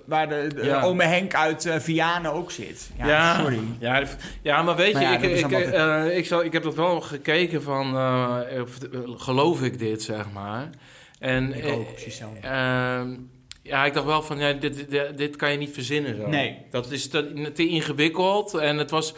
[0.07, 0.83] waar, de, de Ja.
[0.83, 2.91] ome Henk uit eh Vianen ook zit.
[2.99, 3.59] Ja, Ja, sorry.
[3.79, 4.03] Ja,
[4.43, 6.75] ja, maar weet je, ja, ik, is ik, allemaal eh, ik, zal, ik heb dat
[6.75, 10.71] wel gekeken van, eh, of- eh, geloof ik dit, zeg maar.
[11.19, 12.25] En, Ik eh, ook, precies zo.
[12.41, 13.14] ehm,
[13.62, 16.26] ja, ik dacht wel van, ja, dit, dit, dit kan je niet verzinnen zo.
[16.29, 16.59] Nee.
[16.71, 19.14] Dat is te, te ingewikkeld en het was...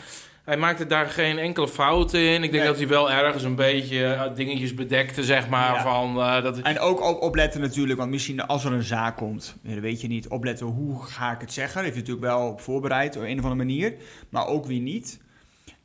[0.46, 2.34] Hij maakte daar geen enkele fout in.
[2.34, 2.64] Ik denk Nee.
[2.66, 5.72] dat hij wel ergens een beetje eh, dingetjes bedekte, zeg maar.
[5.74, 5.82] Ja.
[5.82, 9.56] Van, eh, dat, En ook op, opletten natuurlijk, want misschien als er een zaak komt,
[9.62, 11.80] dat weet je niet, opletten hoe ga ik het zeggen.
[11.82, 13.94] Heeft hij natuurlijk wel op voorbereid op een of andere manier,
[14.28, 15.20] maar ook wie niet.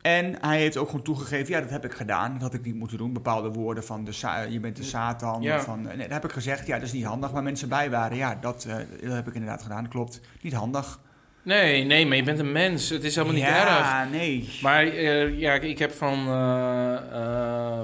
[0.01, 2.75] En hij heeft ook gewoon toegegeven, ja, dat heb ik gedaan, dat had ik niet
[2.75, 3.13] moeten doen.
[3.13, 5.59] Bepaalde woorden van, de sa- je bent de Satan, Ja.
[5.61, 7.31] van, nee, dat heb ik gezegd, ja, dat is niet handig.
[7.31, 10.19] Maar mensen bij waren, ja, dat, eh, dat heb ik inderdaad gedaan, klopt.
[10.41, 10.99] Niet handig.
[11.43, 12.89] Nee, nee, maar je bent een mens.
[12.89, 13.67] Het is helemaal niet erg.
[13.67, 14.49] Ja, nee.
[14.61, 17.81] Maar eh, ja, ik heb van eh, eh,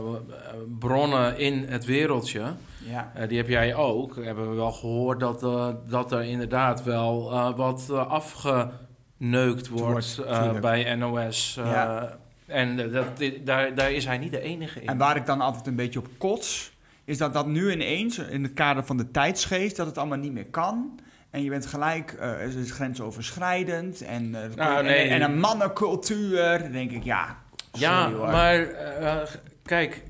[0.79, 2.41] bronnen in het wereldje,
[2.89, 3.25] Ja.
[3.27, 5.39] die heb jij ook, hebben we wel gehoord dat,
[5.89, 10.21] dat er inderdaad wel wat afgeneukt wordt
[10.61, 11.53] bij NOS.
[11.63, 12.17] Ja.
[12.45, 13.05] En dat,
[13.43, 14.87] daar, daar is hij niet de enige in.
[14.87, 16.71] En waar ik dan altijd een beetje op kots,
[17.05, 20.33] is dat dat nu ineens, in het kader van de tijdsgeest, dat het allemaal niet
[20.33, 20.99] meer kan.
[21.37, 25.07] En je bent gelijk, eh, het is grensoverschrijdend en, eh, Nou, en- nee.
[25.09, 26.59] en, een mannencultuur.
[26.59, 27.37] Dan denk ik, ja,
[27.71, 28.27] ja, hoor.
[28.29, 29.17] maar eh,
[29.63, 30.03] kijk,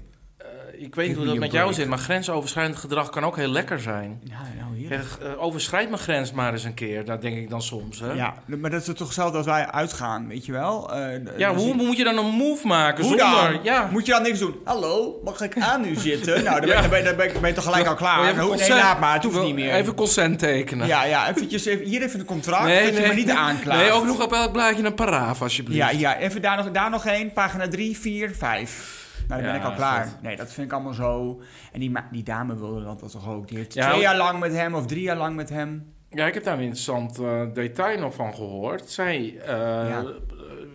[0.78, 3.80] ik weet niet hoe dat met jou zit, maar grensoverschrijdend gedrag kan ook heel lekker
[3.80, 4.22] zijn.
[4.24, 4.92] Ja, nou hier.
[4.92, 8.00] Eh, overschrijd mijn grens maar eens een keer, dat denk ik dan soms.
[8.00, 8.12] Hè?
[8.12, 10.94] Ja, maar dat is toch hetzelfde als wij uitgaan, weet je wel?
[10.94, 13.52] Eh, Ja, hoe ik- moet je dan een move maken hoe zonder...
[13.52, 13.60] dan?
[13.63, 13.90] Ja.
[13.92, 14.56] Moet je dan niks doen?
[14.63, 16.36] Hallo, mag ik aan u zitten?
[16.48, 18.16] Nou, dan ben, dan ben, dan ben, ben je toch gelijk al klaar.
[18.18, 19.74] Nou, even nee, consent- laat maar, het hoeft niet meer.
[19.74, 20.88] Even consent tekenen.
[20.88, 23.80] Ja, ja, eventjes, even, hier even een contract, dat je me niet aanklaagt.
[23.82, 25.80] Nee, ook nog op elk blaadje een paraaf, alsjeblieft.
[25.80, 29.06] Ja, ja, even daar nog, daar nog één, pagina 3, 4, 5.
[29.28, 30.10] Nou, dan ben ik al klaar.
[30.22, 31.42] Nee, dat vind ik allemaal zo.
[31.72, 33.48] En die, die dame wilde dat toch ook.
[33.48, 35.94] Die heeft twee jaar lang met hem of drie jaar lang met hem.
[36.10, 38.90] Ja, ik heb daar een interessant eh, detail nog van gehoord.
[38.90, 39.48] Zij eh,
[39.90, 40.06] Ja.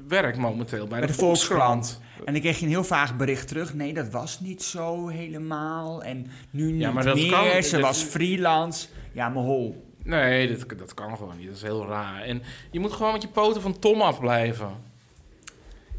[0.08, 2.00] werkt momenteel bij, Bij de, de Volkskrant.
[2.24, 3.74] En dan kreeg je een heel vaag bericht terug.
[3.74, 6.02] Nee, dat was niet zo helemaal.
[6.02, 7.30] En nu niet Ja, maar dat meer.
[7.30, 8.88] kan- Ze dat- was freelance.
[9.12, 9.90] Ja, mijn hol.
[10.04, 11.46] Nee, dat, dat kan gewoon niet.
[11.46, 12.22] Dat is heel raar.
[12.22, 14.70] En je moet gewoon met je poten van Tom afblijven.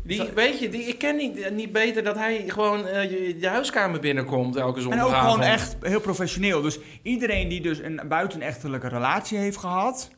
[0.03, 3.47] Die, weet je, die, ik ken niet, niet beter dat hij gewoon eh, je, je
[3.47, 5.15] huiskamer binnenkomt elke En zondagavond.
[5.15, 6.61] ook gewoon echt heel professioneel.
[6.61, 10.09] Dus iedereen die dus een buitenechtelijke relatie heeft gehad,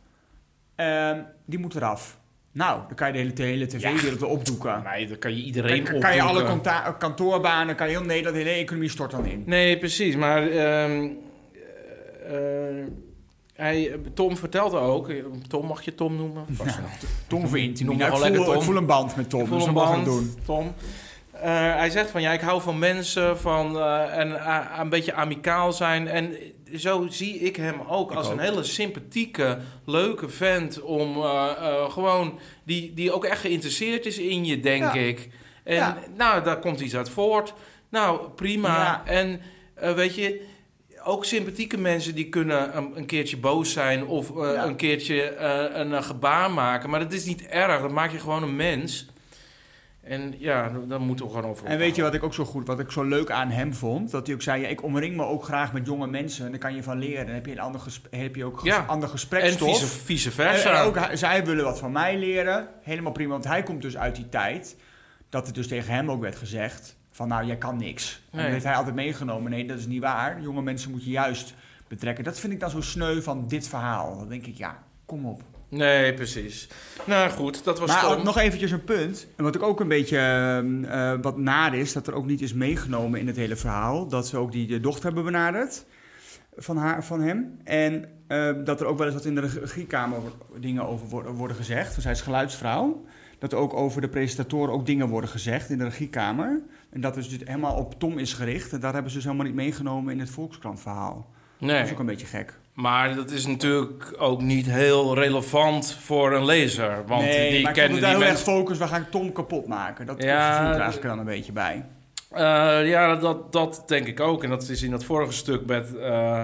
[0.76, 2.18] ehm, die moet eraf.
[2.52, 4.26] Nou, dan kan je de hele, de hele tv-wereld ja.
[4.26, 4.84] opdoeken.
[4.94, 6.98] Nee, dan kan je iedereen Dan kan je alle opdoeken.
[6.98, 9.44] kantoorbanen, kan je heel Nederland, de hele economie stort dan in.
[9.46, 10.16] Nee, precies.
[10.16, 11.12] Maar ehm, eh, eh,
[13.56, 15.10] hij, Tom vertelde ook...
[15.48, 16.46] Tom, mag je Tom noemen?
[16.52, 16.80] Vast.
[17.28, 17.42] Tom.
[17.42, 18.56] Noem Nou, me ik, voel, lekker Tom.
[18.56, 20.36] ik voel een band met Tom, Ik voel dus een band, doen.
[20.46, 20.74] Tom.
[21.32, 25.14] Eh, hij zegt van ja, ik hou van mensen, van eh, en eh, een beetje
[25.14, 26.08] amicaal zijn.
[26.08, 26.34] En
[26.76, 28.34] zo zie ik hem ook Ik als ook.
[28.34, 30.82] een hele sympathieke, leuke vent.
[30.82, 34.94] Om eh, eh, gewoon, die, die ook echt geïnteresseerd is in je, denk Ja.
[34.94, 35.30] ik.
[35.64, 35.98] En Ja.
[36.18, 37.54] nou, daar komt iets uit voort.
[37.90, 38.68] Nou, prima.
[38.68, 39.02] Ja.
[39.06, 39.42] En
[39.96, 40.46] weet je,
[41.06, 44.66] ook sympathieke mensen die kunnen een, een keertje boos zijn of Ja.
[44.66, 46.90] een keertje eh, een, eh, gebaar maken.
[46.90, 49.08] Maar dat is niet erg, dat maak je gewoon een mens.
[50.04, 52.68] En ja, daar moeten we gewoon over En weet je wat ik ook zo goed,
[52.68, 54.12] wat ik zo leuk aan hem vond?
[54.12, 56.46] Dat hij ook zei, ja, ik omring me ook graag met jonge mensen.
[56.46, 57.26] En daar kan je van leren.
[57.26, 58.78] Dan heb je een ander, gesp- heb je ook Ja.
[58.88, 59.70] ander En gesprekstof.
[59.80, 60.80] vice, vice En, versa.
[60.82, 62.68] en ook zij willen wat van mij leren.
[62.82, 64.76] Helemaal prima, want hij komt dus uit die tijd
[65.30, 68.22] dat het dus tegen hem ook werd gezegd van nou, jij kan niks.
[68.32, 69.52] En dat heeft hij altijd meegenomen.
[69.52, 70.42] Nee, dat is niet waar.
[70.42, 71.54] Jonge mensen moet je juist
[71.88, 72.24] betrekken.
[72.24, 74.18] Dat vind ik dan zo sneu van dit verhaal.
[74.18, 75.42] Dan denk ik, ja, kom op.
[75.70, 76.68] Nee, precies.
[77.06, 79.28] Nou goed, dat was Maar ook nog eventjes een punt.
[79.36, 82.42] En wat ik ook een beetje ehm, eh, wat naar is, dat er ook niet
[82.42, 84.08] is meegenomen in het hele verhaal.
[84.08, 85.86] Dat ze ook die de dochter hebben benaderd
[86.56, 87.60] van, haar, van hem.
[87.64, 90.20] En eh, dat er ook wel eens wat in de regiekamer
[90.60, 91.90] dingen over worden, gezegd.
[91.90, 93.06] Want zij is geluidsvrouw.
[93.40, 96.62] Dat er ook over de presentatoren ook dingen worden gezegd in de regiekamer.
[96.96, 98.74] En dat is dus helemaal op Tom is gericht.
[98.74, 101.28] En daar hebben ze dus helemaal niet meegenomen in het Volkskrant verhaal.
[101.60, 102.60] Dat nee, is ook een beetje gek.
[102.74, 107.04] maar dat is natuurlijk ook niet heel relevant voor een lezer.
[107.08, 108.46] Want nee, die maar kennen die heel erg mensen...
[108.46, 108.78] focus.
[108.78, 110.06] We gaan Tom kapot maken.
[110.06, 111.86] Dat Ja, ik er dan een beetje bij.
[112.30, 114.44] Eh, ja, dat, dat denk ik ook.
[114.44, 116.44] En dat is in dat vorige stuk met eh,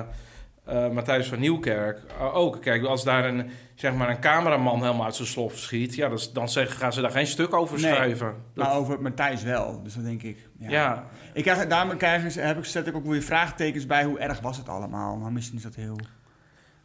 [0.72, 2.62] eh, Matthijs van Nieuwkerk eh, ook.
[2.62, 5.96] Kijk, als daar een, zeg maar een cameraman helemaal uit zijn slof schiet...
[5.96, 8.36] Ja, dat dan zeggen, gaan ze daar geen stuk over Nee, schrijven.
[8.54, 9.84] Dat- Maar over Matthijs wel.
[9.84, 10.38] Dus dan denk ik.
[10.60, 10.70] Ja.
[10.70, 11.04] ja.
[11.34, 14.40] Ik krijg, daarom krijg, ik- heb ik, zet ik ook weer vraagtekens bij hoe erg
[14.40, 15.16] was het allemaal.
[15.18, 15.96] Maar misschien is dat heel.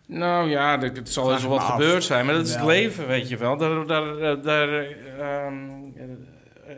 [0.07, 1.71] Nou ja, het zal eens wat af.
[1.71, 2.27] gebeurd zijn.
[2.27, 3.57] Maar dat is het leven, weet je wel.
[3.57, 4.69] Daar, daar, daar,
[5.19, 5.55] ehm,
[5.97, 6.75] eh,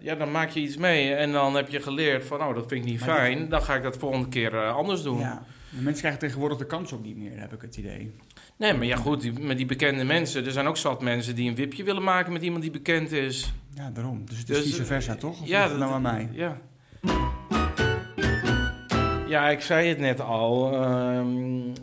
[0.00, 2.40] ja, dan maak je iets mee en dan heb je geleerd van...
[2.42, 3.48] oh, dat vind ik niet Maar fijn.
[3.48, 5.18] Dan ga ik dat volgende keer anders doen.
[5.18, 5.42] Ja.
[5.70, 8.14] De mensen krijgen tegenwoordig de kans ook niet meer, heb ik het idee.
[8.56, 10.44] Nee, maar ja goed, die, met die bekende mensen...
[10.44, 13.52] er zijn ook zat mensen die een wipje willen maken met iemand die bekend is.
[13.74, 14.22] Ja, daarom.
[14.26, 15.40] Dus het is Dus, vice versa, toch?
[15.40, 16.28] Of ja, dat- nou aan mij.
[16.32, 16.58] Ja.
[19.28, 20.72] Ja, ik zei het net al.
[20.72, 21.26] ehm,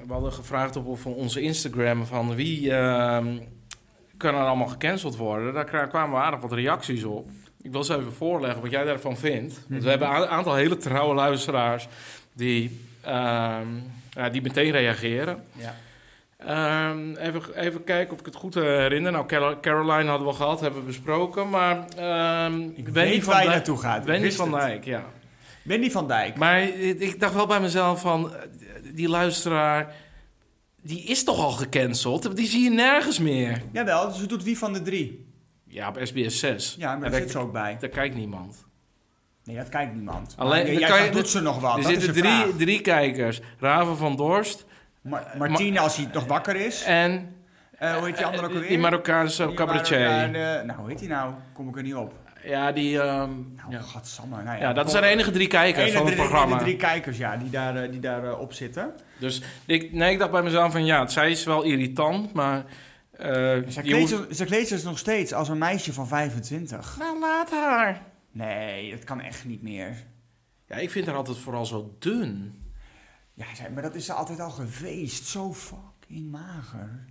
[0.08, 3.38] we hadden gevraagd op, op onze Instagram van wie ehm,
[4.18, 5.54] kan er allemaal gecanceld worden.
[5.54, 7.30] Daar kwamen aardig wat reacties op.
[7.62, 9.66] Ik wil ze even voorleggen wat jij daarvan vindt.
[9.70, 11.88] Want we hebben een aantal hele trouwe luisteraars
[12.34, 13.68] die, ehm,
[14.10, 15.44] ja, die meteen reageren.
[15.52, 15.76] Ja.
[16.38, 19.12] Ehm, even, even kijken of ik het goed herinner.
[19.12, 21.50] Nou, Carol- Caroline hadden we gehad, hebben we besproken.
[21.50, 24.06] Maar ehm Ik Wendy weet van Dijk- naartoe gaat.
[24.06, 24.62] Wendy van het.
[24.62, 25.04] Dijk, ja.
[25.62, 26.36] Wendy van Dijk.
[26.36, 28.34] Maar ik dacht wel bij mezelf van...
[28.34, 28.42] eh,
[28.94, 29.94] Die luisteraar,
[30.82, 32.36] die is toch al gecanceld?
[32.36, 33.62] Die zie je nergens meer.
[33.72, 35.34] Jawel, dus ze doet wie van de drie?
[35.68, 36.76] Ja, op SBS 6.
[36.80, 37.78] Ja, maar daar zit ze ook bij.
[37.80, 38.66] daar kijkt niemand.
[39.46, 40.34] Nee, dat kijkt niemand.
[40.38, 41.78] Alleen- jij kan je- doet ze nog wat?
[41.78, 42.42] er dat zitten vraag.
[42.44, 43.42] drie, drie kijkers.
[43.60, 44.66] Raven van Dorst
[45.02, 46.84] Ma- Martine, als hij nog wakker is.
[46.84, 47.36] en...
[47.78, 48.70] Eh, hoe heet die andere ook eh, alweer?
[48.70, 50.00] Die Marokkaanse cabaretier.
[50.00, 51.34] Marokkaan, nou, hoe heet die nou?
[51.54, 52.14] Kom ik er niet op.
[52.44, 53.00] Ja, die...
[53.02, 53.80] ehm, Nou, ja.
[53.82, 54.44] gadsamme.
[54.44, 56.58] Nou, ja, dat kom- zijn de enige drie kijkers van het drie- programma.
[56.58, 58.94] De drie kijkers, ja, die daar, eh, die daar op zitten.
[59.20, 60.86] Dus ik, nee, ik dacht bij mezelf van...
[60.86, 62.64] Ja, zij is wel irritant, maar...
[63.18, 66.96] kleedt, zich- ze kleedt zich nog steeds als een meisje van 25.
[67.00, 68.02] Nou, laat haar.
[68.36, 70.06] Nee, dat kan echt niet meer.
[70.68, 72.54] Ja, ik vind haar altijd vooral zo dun.
[73.34, 75.26] Ja, maar dat is ze altijd al geweest.
[75.26, 77.06] Zo fucking mager.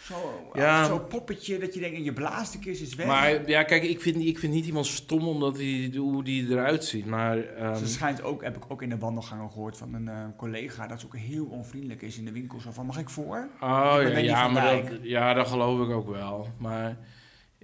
[0.00, 0.84] Zo, Ja.
[0.84, 3.06] Zo'n poppetje dat je denkt, en je blaast ze is weg.
[3.06, 6.84] Maar ja, kijk, ik vind, ik vind niet iemand stom omdat hij, hoe die eruit
[6.84, 7.06] ziet.
[7.06, 10.24] Maar ehm, Ze schijnt ook, heb ik ook in de wandelgangen gehoord van een eh,
[10.36, 12.60] collega, dat ze ook heel onvriendelijk is in de winkel.
[12.60, 13.48] Zo van, mag ik voor?
[13.60, 16.48] oh ja, ja, maar dat, ja, dat geloof ik ook wel.
[16.58, 16.96] Maar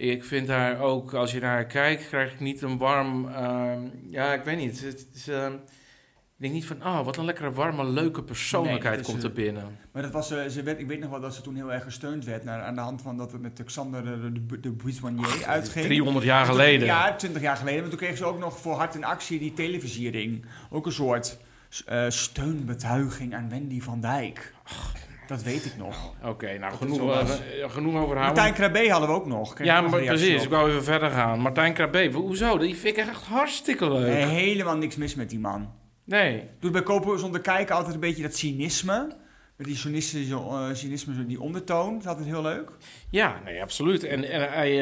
[0.01, 3.29] ik vind haar ook, als je naar haar kijkt, krijg ik niet een warm.
[3.29, 4.81] ehm, ja, ik weet niet.
[4.81, 9.05] Het is, ehm, ik denk niet van, oh, wat een lekkere, warme, leuke persoonlijkheid Nee,
[9.05, 9.79] is, komt er binnen.
[9.93, 11.83] Maar dat was, eh, ze werd, ik weet nog wel dat ze toen heel erg
[11.83, 15.45] gesteund werd naar, aan de hand van dat het met Xander de, de, de Buissonnier
[15.47, 15.85] uitging.
[15.87, 16.87] 300 jaar Toen- geleden.
[16.87, 17.81] Ja, 20 jaar geleden.
[17.81, 20.45] Maar toen kreeg ze ook nog voor hart en actie die televisiering.
[20.71, 21.39] Ook een soort
[21.87, 24.55] eh, steunbetuiging aan Wendy van Dijk.
[25.31, 26.15] Dat weet ik nog.
[26.25, 28.25] Oké, nou, Dat genoeg, eh, genoeg over haar.
[28.25, 29.63] Martijn Krabbe hadden we ook nog.
[29.63, 30.37] Ja, ik maar precies.
[30.37, 30.43] op.
[30.43, 31.41] Ik wou even verder gaan.
[31.41, 32.59] Martijn Krabbe, hoezo?
[32.59, 34.07] Die vind ik echt hartstikke leuk.
[34.13, 35.73] Nee, helemaal niks mis met die man.
[36.05, 36.43] Nee.
[36.61, 39.17] Doet bij Kopen zonder kijken altijd een beetje dat cynisme.
[39.57, 41.93] Met die cynisme, eh, cynisme die ondertoon.
[41.93, 42.71] Dat is altijd heel leuk.
[43.11, 44.05] Ja, nee, absoluut.
[44.05, 44.75] En, en hij,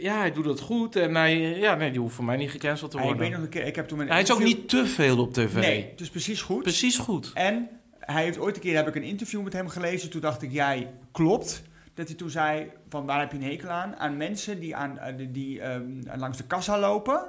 [0.00, 0.96] ja, hij doet het goed.
[0.96, 3.28] En hij, ja, nee, die hoeft voor mij niet gecanceld te En ik worden.
[3.28, 5.32] weet nog een keer, ik heb toen een hij is ook niet te veel op
[5.32, 5.54] tv.
[5.54, 6.62] Nee, dus precies goed.
[6.62, 7.30] Precies goed.
[7.34, 7.68] En
[8.06, 10.10] hij heeft ooit een keer heb ik een interview met hem gelezen.
[10.10, 11.62] Toen dacht ik, jij klopt.
[11.94, 13.96] Dat hij toen zei: van waar heb je een hekel aan?
[13.96, 15.82] Aan mensen die, aan, eh, die, die ehm,
[16.16, 17.22] langs de kassa lopen.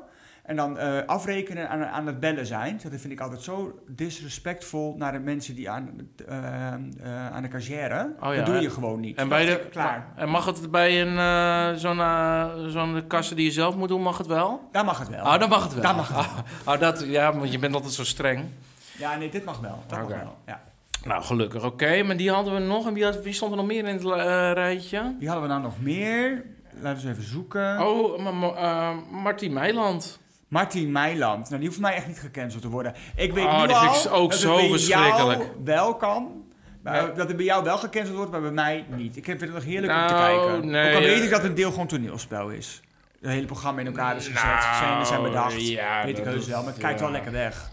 [0.43, 2.79] En dan eh, afrekenen aan, aan het bellen zijn.
[2.83, 8.09] Dat vind ik altijd zo disrespectvol naar de mensen die aan, eh, aan de cashier.
[8.19, 9.17] Oh ja, dat doe je en- gewoon niet.
[9.17, 10.07] En, bij de, klaar.
[10.15, 12.01] en mag het bij een, zo'n,
[12.69, 14.69] zo'n kassen die je zelf moet doen, mag het wel?
[14.71, 15.25] Daar mag het wel.
[15.25, 15.81] Oh, dan mag het wel.
[15.81, 16.37] Daar mag het Ah,
[16.73, 18.43] oh, dat, ja, want je bent altijd zo streng.
[18.97, 19.83] Ja, nee, dit mag wel.
[19.87, 20.37] Dat mag wel.
[20.45, 20.61] Ja.
[21.03, 21.63] Nou, gelukkig.
[21.63, 22.87] Oké, maar die hadden we nog.
[22.87, 25.15] En wie, had- wie stond er nog meer in het eh, rijtje?
[25.19, 26.43] Wie hadden we nou nog meer?
[26.81, 27.87] laten we eens even zoeken.
[27.87, 28.27] Oh,
[28.57, 30.19] eh, Martien Meiland.
[30.47, 31.45] Martin Meiland.
[31.49, 32.93] Nou, die hoeft mij echt niet gecanceld te worden.
[33.15, 35.39] Ik weet Oh, nu die al ik ook dat zo het bij verschrikkelijk.
[35.41, 36.43] jou wel kan.
[36.83, 37.11] Maar Nee.
[37.15, 39.17] Dat het bij jou wel gecanceld wordt, maar bij mij niet.
[39.17, 40.69] Ik vind het nog heerlijk om te Nou, kijken.
[40.69, 42.81] nee, Ook al weet ik dat het een deel gewoon toneelspel is.
[43.21, 45.67] Het hele programma in elkaar is gezet, Nou, scènes zijn bedacht.
[45.67, 47.69] ja, weet ik dat heus is- wel, maar het kijkt wel lekker weg.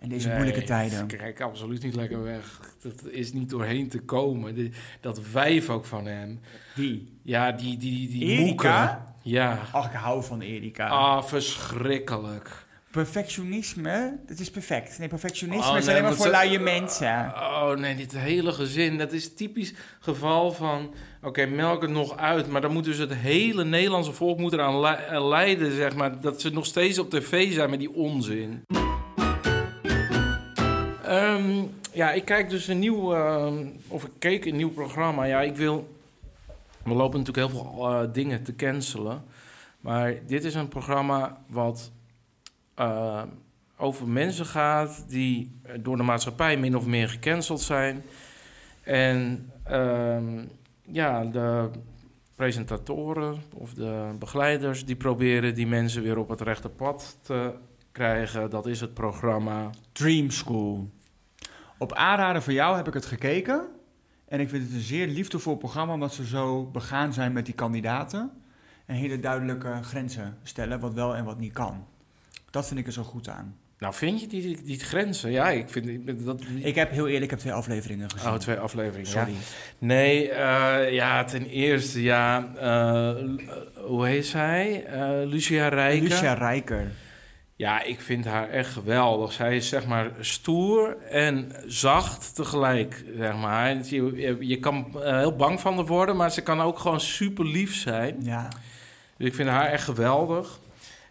[0.00, 1.06] In deze Nee, moeilijke tijden.
[1.06, 2.60] Kijk, absoluut niet lekker weg.
[2.82, 4.54] Dat is niet doorheen te komen.
[4.54, 6.40] Die- dat wijf ook van hem.
[6.74, 7.18] Wie?
[7.22, 8.44] Ja, die, die, die Erika?
[8.46, 9.04] moeken.
[9.22, 9.58] Ja.
[9.72, 10.88] Ach, ik hou van Erika.
[10.88, 12.66] Ah, verschrikkelijk.
[12.90, 14.98] Perfectionisme, dat is perfect.
[14.98, 17.32] Nee, perfectionisme Oh, is alleen maar voor luie mensen.
[17.34, 20.94] Oh nee, dit hele gezin, dat is typisch geval van...
[21.22, 24.80] Oké, melk het nog uit, maar dan moet dus het hele Nederlandse volk moet eraan
[24.80, 26.20] li- eh, lijden, zeg maar...
[26.20, 28.62] dat ze nog steeds op tv zijn met die onzin.
[31.08, 33.14] Ehm, ja, ik kijk dus een nieuw...
[33.14, 35.24] ehm, of ik keek een nieuw programma.
[35.24, 35.96] Ja, ik wil...
[36.84, 39.24] We lopen natuurlijk heel veel eh, dingen te cancelen.
[39.80, 41.90] Maar dit is een programma wat...
[42.74, 43.22] eh,
[43.76, 48.02] over mensen gaat die door de maatschappij min of meer gecanceld zijn.
[48.82, 50.44] En ehm,
[50.82, 51.70] ja, de
[52.34, 57.52] presentatoren of de begeleiders die proberen die mensen weer op het rechte pad te
[57.92, 58.50] krijgen.
[58.50, 59.70] Dat is het programma.
[59.92, 60.88] Dream School.
[61.78, 63.66] Op aanraden van jou heb ik het gekeken.
[64.28, 67.54] En ik vind het een zeer liefdevol programma, omdat ze zo begaan zijn met die
[67.54, 68.30] kandidaten.
[68.86, 71.86] En hele duidelijke grenzen stellen, wat wel en wat niet kan.
[72.50, 73.56] Dat vind ik er zo goed aan.
[73.78, 75.30] Nou, vind je die, die grenzen?
[75.30, 76.42] Ja, ik vind ik dat.
[76.54, 78.28] Ik heb heel eerlijk ik heb twee afleveringen gezien.
[78.28, 79.10] Oh, twee afleveringen.
[79.10, 79.32] Sorry.
[79.32, 79.38] Ja.
[79.78, 82.48] Nee, eh, ja, ten eerste, ja.
[82.56, 83.24] eh,
[83.74, 84.84] hoe heet zij?
[84.84, 86.08] Eh, Lucia Rijken.
[86.08, 86.90] Lucia Rijker.
[87.58, 89.32] Ja, ik vind haar echt geweldig.
[89.32, 93.76] Zij is zeg maar stoer en zacht tegelijk, zeg maar.
[93.84, 97.44] Je, je, kan eh, heel bang van haar worden, maar ze kan ook gewoon super
[97.46, 98.16] lief zijn.
[98.20, 98.48] Ja.
[99.16, 100.58] Dus ik vind haar echt geweldig.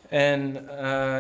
[0.09, 1.19] En eh,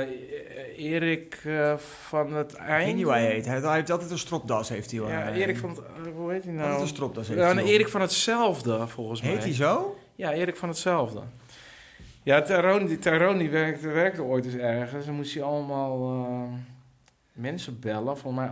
[0.77, 1.73] Erik eh,
[2.07, 2.95] van het Ik weet Eind.
[2.95, 3.45] niet hoe hij heet.
[3.45, 4.99] Hij heeft altijd een stropdas, heeft hij.
[4.99, 5.09] hoor.
[5.09, 5.79] Ja, Erik van het...
[6.15, 6.81] hoe heet hij Altijd nou?
[6.81, 7.61] een stropdas heeft Ja, hij.
[7.63, 7.71] hoor.
[7.71, 9.31] Erik van hetzelfde, volgens mij.
[9.31, 9.95] Heet hij zo?
[10.15, 11.19] Ja, Erik van hetzelfde.
[12.27, 15.05] Ja, Tyrone, die, Tyrone die werkte, werkte ooit eens ergens.
[15.05, 16.53] Dan moest hij allemaal eh,
[17.33, 18.17] mensen bellen.
[18.17, 18.51] Volgens mij.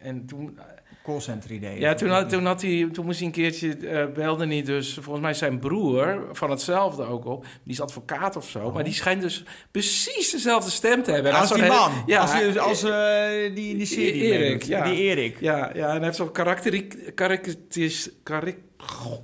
[0.00, 0.58] En toen,
[1.04, 1.80] Callcenter idee.
[1.80, 4.94] ja, toen, had, toen, had hij, toen moest hij een keertje, eh, belde hij dus
[4.94, 7.42] volgens mij zijn broer van hetzelfde ook op.
[7.62, 8.66] Die is advocaat of zo.
[8.66, 8.74] Oh.
[8.74, 11.32] Maar die schijnt dus precies dezelfde stem te hebben.
[11.32, 11.92] En Als die man.
[12.06, 14.66] Ja, als hij- als eh, die die serie Erik, meedoet.
[14.66, 14.84] ja.
[14.84, 15.40] Die Erik.
[15.40, 17.12] ja, ja, en hij heeft zo'n karakteriek,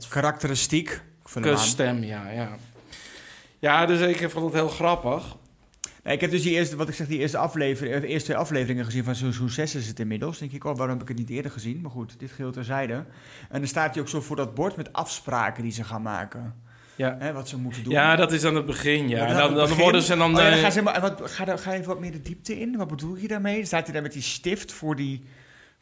[0.08, 1.00] Karakteristiek.
[1.34, 1.58] Aan.
[1.58, 2.56] stem, ja, ja.
[3.62, 5.36] Ja, dus ik vond het heel grappig.
[6.02, 8.84] Nee, ik heb dus die eerste, wat ik zeg, die eerste aflevering, de eerste afleveringen
[8.84, 10.38] gezien van seizoen 6 is het inmiddels.
[10.38, 11.80] denk ik, oh, waarom heb ik het niet eerder gezien?
[11.80, 12.94] Maar goed, dit geheel terzijde.
[13.50, 16.54] En dan staat hij ook zo voor dat bord met afspraken die ze gaan maken.
[16.96, 17.16] Ja.
[17.18, 17.92] Hè, wat ze moeten doen.
[17.92, 19.26] Ja, dat is aan het begin, ja.
[19.26, 19.82] Dan, dan het begin.
[19.82, 20.30] worden ze dan...
[20.34, 22.60] Oh ja, dan eh, gaan ze maar, wat, ga, ga even wat meer de diepte
[22.60, 22.76] in.
[22.76, 23.64] Wat bedoel je daarmee?
[23.64, 25.24] Staat hij daar met die stift voor, die,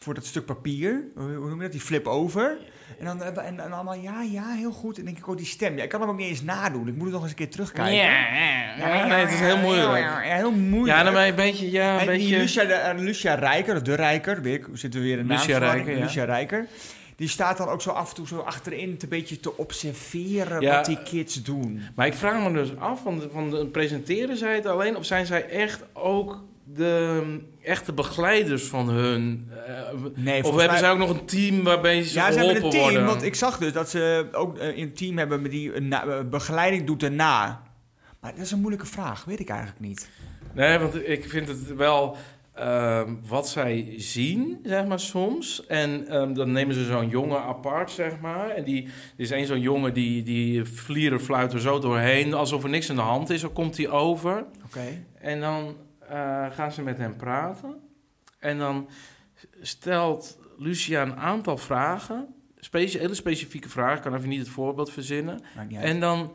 [0.05, 1.05] voor dat stuk papier.
[1.15, 1.73] Hoe, noem je dat?
[1.73, 2.57] Die flip over.
[2.99, 4.99] En dan en, en, allemaal, ja, ja, heel goed.
[4.99, 5.77] En dan denk ik, oh, die stem.
[5.77, 6.89] Ja, ik kan hem ook niet eens nadoen.
[6.89, 7.95] Ik moet het nog eens een keer terugkijken.
[7.95, 8.37] ja,
[8.79, 9.99] ja, nee, het is heel moeilijk.
[9.99, 10.99] Ja, ja, heel moeilijk.
[10.99, 11.71] Ja, dan ben je een beetje...
[11.71, 15.07] Ja, een En beetje Lucia, de, eh, Lucia Rijker, of de Rijker, weer, zitten we
[15.07, 15.59] weer in de Lucia.
[15.59, 16.03] Rijker, ja.
[16.03, 16.67] Lucia Rijker.
[17.17, 20.77] Die staat dan ook zo af en toe zo achterin te beetje te observeren Ja.
[20.77, 21.83] wat die kids doen.
[21.95, 24.97] maar ik vraag me dus af, van van presenteren zij het alleen...
[24.97, 26.43] of zijn zij echt ook
[26.75, 27.23] de
[27.63, 29.49] echte begeleiders van hun?
[29.67, 29.75] Eh,
[30.15, 32.65] Nee, of hebben mij- zij ook nog een team waarbij ze Ja, ze geholpen hebben
[32.65, 33.05] een team, worden?
[33.05, 36.21] want ik zag dus dat ze ook eh, een team hebben met die een eh,
[36.31, 37.63] begeleiding doet erna.
[38.21, 40.11] Maar dat is een moeilijke vraag, weet ik eigenlijk niet.
[40.55, 42.17] Nee, want ik vind het wel
[42.55, 45.67] ehm, wat zij zien, zeg maar, soms.
[45.67, 48.49] En ehm, dan nemen ze zo'n jongen apart, zeg maar.
[48.51, 52.63] En die er is één zo'n jongen die, die vlieren fluit er zo doorheen, alsof
[52.63, 53.41] er niks aan de hand is.
[53.41, 54.45] Zo komt hij over.
[54.65, 55.05] Oké.
[55.21, 55.73] En dan eh,
[56.51, 57.75] gaan ze met hem praten.
[58.39, 58.89] En dan
[59.61, 62.35] stelt Lucia een aantal vragen.
[62.59, 63.97] Specie hele specifieke vragen.
[63.97, 65.41] Ik kan even niet het voorbeeld verzinnen.
[65.81, 66.33] En dan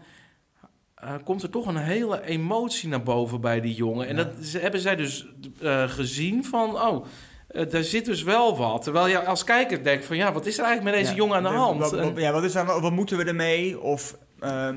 [0.95, 4.07] eh, komt er toch een hele emotie naar boven bij die jongen.
[4.07, 4.23] En Ja.
[4.23, 5.27] dat ze- hebben zij dus
[5.61, 6.81] eh, gezien van...
[6.81, 7.05] Oh,
[7.47, 8.81] eh, daar zit dus wel wat.
[8.83, 10.15] Terwijl je als kijker denkt van...
[10.17, 11.79] Ja, wat is er eigenlijk met deze Ja, jongen aan de hand?
[11.91, 13.79] Wat- ja, wat, is er, wat moeten we ermee?
[13.81, 14.75] Of, ehm,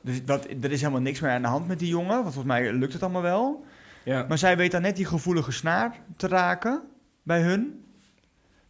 [0.00, 2.08] dus dat, er is helemaal niks meer aan de hand met die jongen.
[2.22, 3.64] Want volgens mij lukt het allemaal wel.
[4.06, 4.24] Ja.
[4.28, 6.82] Maar zij weet dan net die gevoelige snaar te raken
[7.22, 7.84] bij hun.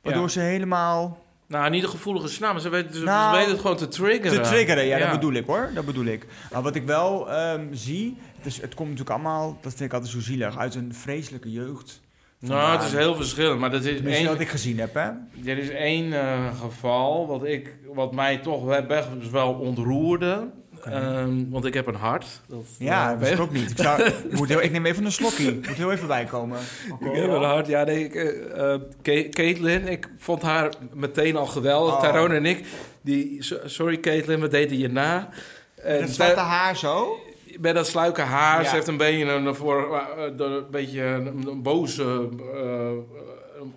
[0.03, 0.29] Waardoor Ja.
[0.29, 3.77] ze helemaal Nou, niet de gevoelige snaar, maar ze weten, ze Nou, weten het gewoon
[3.77, 4.43] te triggeren.
[4.43, 4.85] te triggeren.
[4.87, 5.71] Ja, dat bedoel ik hoor.
[5.75, 6.27] Dat bedoel ik.
[6.53, 9.93] Maar wat ik wel ehm, zie, het, is, het komt natuurlijk allemaal, dat vind ik
[9.93, 12.01] altijd zo zielig, uit een vreselijke jeugd.
[12.39, 13.61] Nou, het is heel verschillend.
[13.61, 15.11] Maar dat is één, wat ik gezien heb, hè?
[15.51, 20.49] er is één eh, geval wat, ik, wat mij toch best wel ontroerde.
[20.93, 22.27] Ehm, want ik heb een hart.
[22.49, 23.71] Dat, Ja, eh, dat is ook niet.
[23.71, 25.47] Ik, zou, ik moet heel, ik neem even een slokje.
[25.49, 26.59] Ik moet heel even bijkomen.
[27.01, 27.67] Ik heb een hart.
[27.67, 31.95] Ja, nee, ik, eh, eh, Caitlin, ik vond haar meteen al geweldig.
[31.95, 32.01] Oh.
[32.03, 32.65] Tyrone en ik,
[33.03, 35.29] die, so- sorry Caitlin, we deden je na.
[35.75, 37.19] En Het zwarte haar zo.
[37.61, 38.69] met dat sluike haar, Ja.
[38.69, 42.91] ze heeft een beetje een, voor, een beetje een, een boze, eh,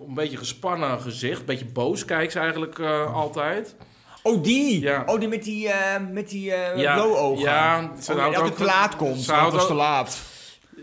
[0.06, 1.40] een beetje gespannen gezicht.
[1.40, 3.74] Een beetje boos kijkt ze eigenlijk eh, altijd.
[4.22, 4.80] Oh, die.
[4.80, 5.02] Ja.
[5.06, 6.96] Oh, die met die, eh met die eh Ja.
[7.38, 9.20] Ja, ze oh, altijd ook- te laat komt.
[9.20, 10.22] ze Dat was te laat.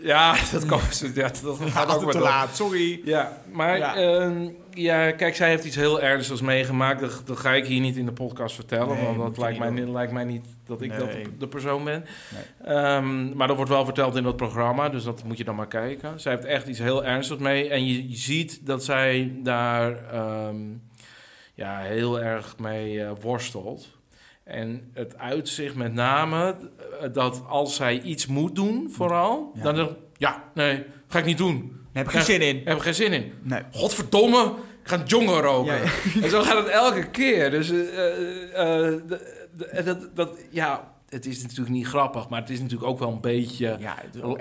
[0.02, 0.80] Ja, dat, kan,
[1.14, 3.00] ja, dat, dat gaat ook wel te laat, sorry.
[3.04, 3.96] Ja, maar Ja.
[3.98, 4.32] ja.
[4.70, 7.00] ja, kijk, zij heeft iets heel ernstigs meegemaakt.
[7.00, 9.74] Dat, dat ga ik hier niet in de podcast vertellen, Nee, want dat lijkt mij,
[9.74, 9.92] doen.
[9.92, 10.98] lijkt mij niet dat ik Nee.
[10.98, 12.04] dat de persoon ben.
[12.34, 12.76] Nee.
[12.76, 15.68] Ehm, maar dat wordt wel verteld in dat programma, dus dat moet je dan maar
[15.68, 16.20] kijken.
[16.20, 20.56] Zij heeft echt iets heel ernstigs mee en je, je ziet dat zij daar ehm,
[21.58, 23.88] ja, heel erg mee eh, worstelt.
[24.44, 26.56] En het uitzicht met name
[27.00, 29.72] eh, dat als zij iets moet doen, vooral, Ja.
[29.72, 31.86] dan ja, nee, ga ik niet doen.
[31.92, 32.60] Heb ik geen zin in.
[32.64, 33.32] Heb ik geen zin in.
[33.42, 33.62] Nee.
[33.72, 34.44] Godverdomme,
[34.82, 35.74] ik ga jongen roken.
[35.74, 36.22] Ja, ja.
[36.22, 37.50] En zo gaat het elke keer.
[37.50, 37.70] Dus
[39.70, 43.10] en dat, dat, ja, het is natuurlijk niet grappig, maar het is natuurlijk ook wel
[43.10, 43.76] een beetje...
[43.78, 44.38] Ja, het eh, ook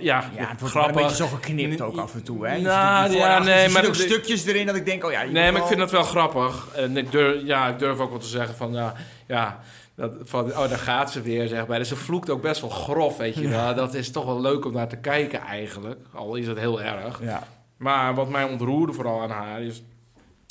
[0.00, 0.94] ja, Ja, het wordt wel een grappig.
[0.94, 2.58] beetje zo geknipt ook af en toe, hè?
[2.60, 5.22] Nou, ja, nee, maar ook dat- stukjes erin dat ik denk, oh ja...
[5.22, 6.68] Nee, maar ik vind dat wel grappig.
[6.74, 8.94] En ik durf, ja, ik durf ook wel te zeggen van, ja,
[9.26, 9.60] ja
[9.94, 11.78] dat, van, oh, daar gaat ze weer, zeg maar.
[11.78, 13.74] Dus ze vloekt ook best wel grof, weet je wel.
[13.74, 15.98] Dat is toch wel leuk om naar te kijken eigenlijk.
[16.14, 17.20] Al is het heel erg.
[17.22, 17.42] Ja.
[17.76, 19.82] Maar wat mij ontroerde vooral aan haar is...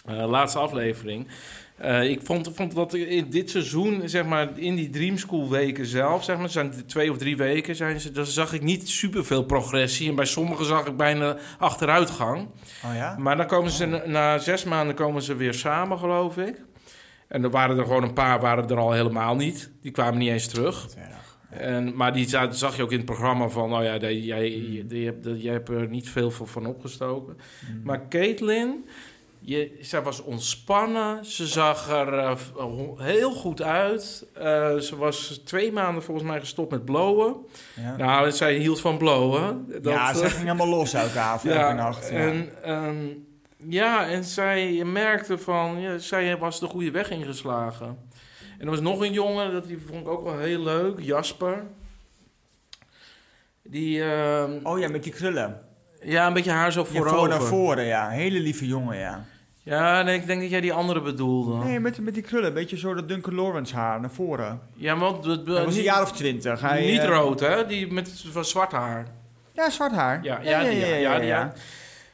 [0.05, 1.27] eh laatste aflevering.
[1.79, 5.85] Eh, ik vond, vond dat in dit seizoen, zeg maar, in die Dream School weken
[5.85, 9.43] zelf, zeg maar, zijn twee of drie weken, zijn ze, daar zag ik niet superveel
[9.43, 10.09] progressie.
[10.09, 12.47] En bij sommigen zag ik bijna achteruitgang.
[12.85, 13.15] Oh ja?
[13.17, 16.63] Maar dan komen ze na, na zes maanden komen ze weer samen, geloof ik.
[17.27, 19.71] En er waren er gewoon een paar, waren er al helemaal niet.
[19.81, 20.87] Die kwamen niet eens terug.
[21.49, 25.03] En, maar die za- zag je ook in het programma van, nou ja, jij, jij,
[25.03, 27.37] hebt, jij hebt er niet veel van van opgestoken.
[27.73, 27.81] Mm.
[27.83, 28.85] Maar Caitlin,
[29.39, 31.25] je, zij was ontspannen.
[31.25, 34.25] Ze zag er eh, ho- heel goed uit.
[34.33, 37.35] Eh, ze was twee maanden volgens mij gestopt met blowen.
[37.75, 37.95] Ja.
[37.97, 39.65] Nou, zij hield van blowen.
[39.81, 42.09] Dat, ja, ze eh, ging helemaal los elke avond, elke nacht.
[42.09, 42.15] Ja.
[42.17, 43.07] En, ehm,
[43.69, 47.87] ja, en zij je merkte van, ja, zij was de goede weg ingeslagen.
[48.57, 51.63] En er was nog een jongen, dat die vond ik ook wel heel leuk, Jasper.
[53.63, 55.61] Die, ehm, Oh ja, met die krullen.
[56.01, 57.17] Ja, een beetje haar zo Ja, voorover.
[57.17, 58.09] voor naar voren, ja.
[58.09, 59.25] Hele lieve jongen, ja.
[59.63, 61.65] Ja, nee, ik denk dat jij die andere bedoelde.
[61.65, 62.47] Nee, met, met die krullen.
[62.47, 64.59] Een beetje zo dat Duncan Lawrence haar naar voren.
[64.75, 66.61] Ja, want Hij was een jaar of twintig.
[66.61, 67.65] Hij, niet eh, rood, hè?
[67.65, 69.07] Die met van zwart haar.
[69.53, 70.19] Ja, zwart haar.
[70.23, 71.53] Ja, ja, ja, ja, ja.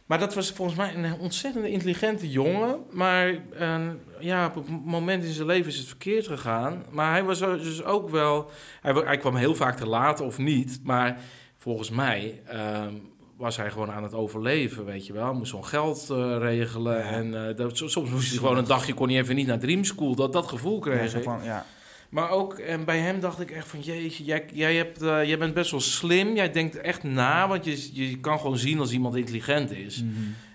[0.05, 2.79] Maar dat was volgens mij een ontzettend intelligente jongen.
[2.91, 3.27] Maar
[3.59, 3.79] eh,
[4.19, 6.83] ja, op een moment in zijn leven is het verkeerd gegaan.
[6.89, 8.51] Maar hij was dus ook wel...
[8.81, 10.79] Hij kwam heel vaak te laat of niet.
[10.83, 11.17] Maar
[11.57, 12.93] volgens mij ehm,
[13.37, 15.33] was hij gewoon aan het overleven, weet je wel.
[15.33, 16.97] Moest zo'n geld eh, regelen.
[16.97, 17.03] Ja.
[17.03, 18.93] En eh, dat, soms moest hij gewoon een dagje...
[18.93, 20.15] kon hij even niet naar Dream School.
[20.15, 21.65] Dat, dat gevoel kreeg Ja, ja.
[22.09, 23.79] Maar ook en bij hem dacht ik echt van...
[23.79, 26.35] Jeetje, jij, jij, hebt, eh, jij bent best wel slim.
[26.35, 27.47] Jij denkt echt na.
[27.47, 30.03] Want je, je kan gewoon zien als iemand intelligent is.
[30.03, 30.13] Mhm.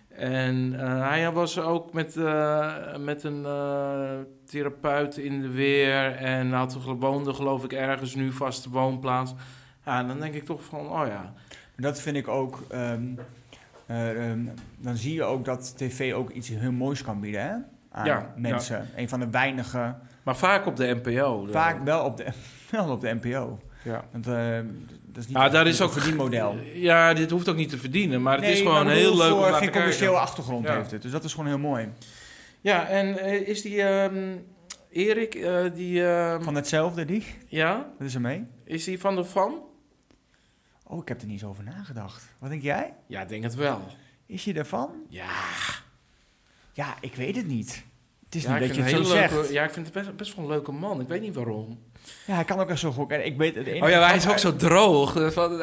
[0.08, 2.14] En hij was ook met,
[2.98, 3.46] met een
[4.46, 6.12] therapeut in de weer.
[6.12, 9.32] En had woonde geloof ik ergens nu vaste woonplaats.
[9.84, 11.34] Ja, dan denk ik toch van, oh ja.
[11.80, 12.62] Dat vind ik ook...
[12.68, 13.02] ehm,
[13.86, 14.40] eh, ehm,
[14.78, 17.54] dan zie je ook dat tv ook iets heel moois kan bieden, hè?
[17.92, 18.88] Aan Ja, mensen.
[18.96, 19.94] Een van de weinige...
[20.22, 21.46] Maar vaak op de NPO.
[21.46, 22.26] de- Vaak wel op de,
[22.70, 23.58] wel op de NPO.
[23.84, 24.04] Ja.
[24.12, 24.34] Want eh,
[25.06, 26.56] dat is niet Ja, daar is ook verdienmodel.
[26.74, 28.22] Ja, dit hoeft ook niet te verdienen.
[28.22, 30.74] Maar het is gewoon heel leuk om voor te geen commerciële achtergrond Ja.
[30.76, 31.02] heeft het.
[31.02, 31.88] Dus dat is gewoon heel mooi.
[32.60, 34.36] Ja, en eh, is die ehm,
[34.90, 36.06] Erik, eh, die...
[36.06, 37.24] ehm, Van hetzelfde, die?
[37.46, 38.44] ja, Wat is er mee?
[38.64, 39.54] is die van de fan?
[40.90, 42.22] Oh, ik heb er niet eens over nagedacht.
[42.38, 42.94] Wat denk jij?
[43.06, 43.80] Ja, ik denk het wel.
[44.26, 44.90] Is je ervan?
[45.08, 45.38] Ja,
[46.72, 47.84] Ja, ik weet het niet.
[48.24, 49.32] Het is ja, niet ik dat je vind het een zo zegt.
[49.32, 51.00] leuke, ja, ik vind het best, best wel een leuke man.
[51.00, 51.78] Ik weet niet waarom.
[52.26, 53.10] Ja, hij kan ook echt zo goed.
[53.10, 55.16] En ik weet het enige Oh ja, hij is ook zo droog.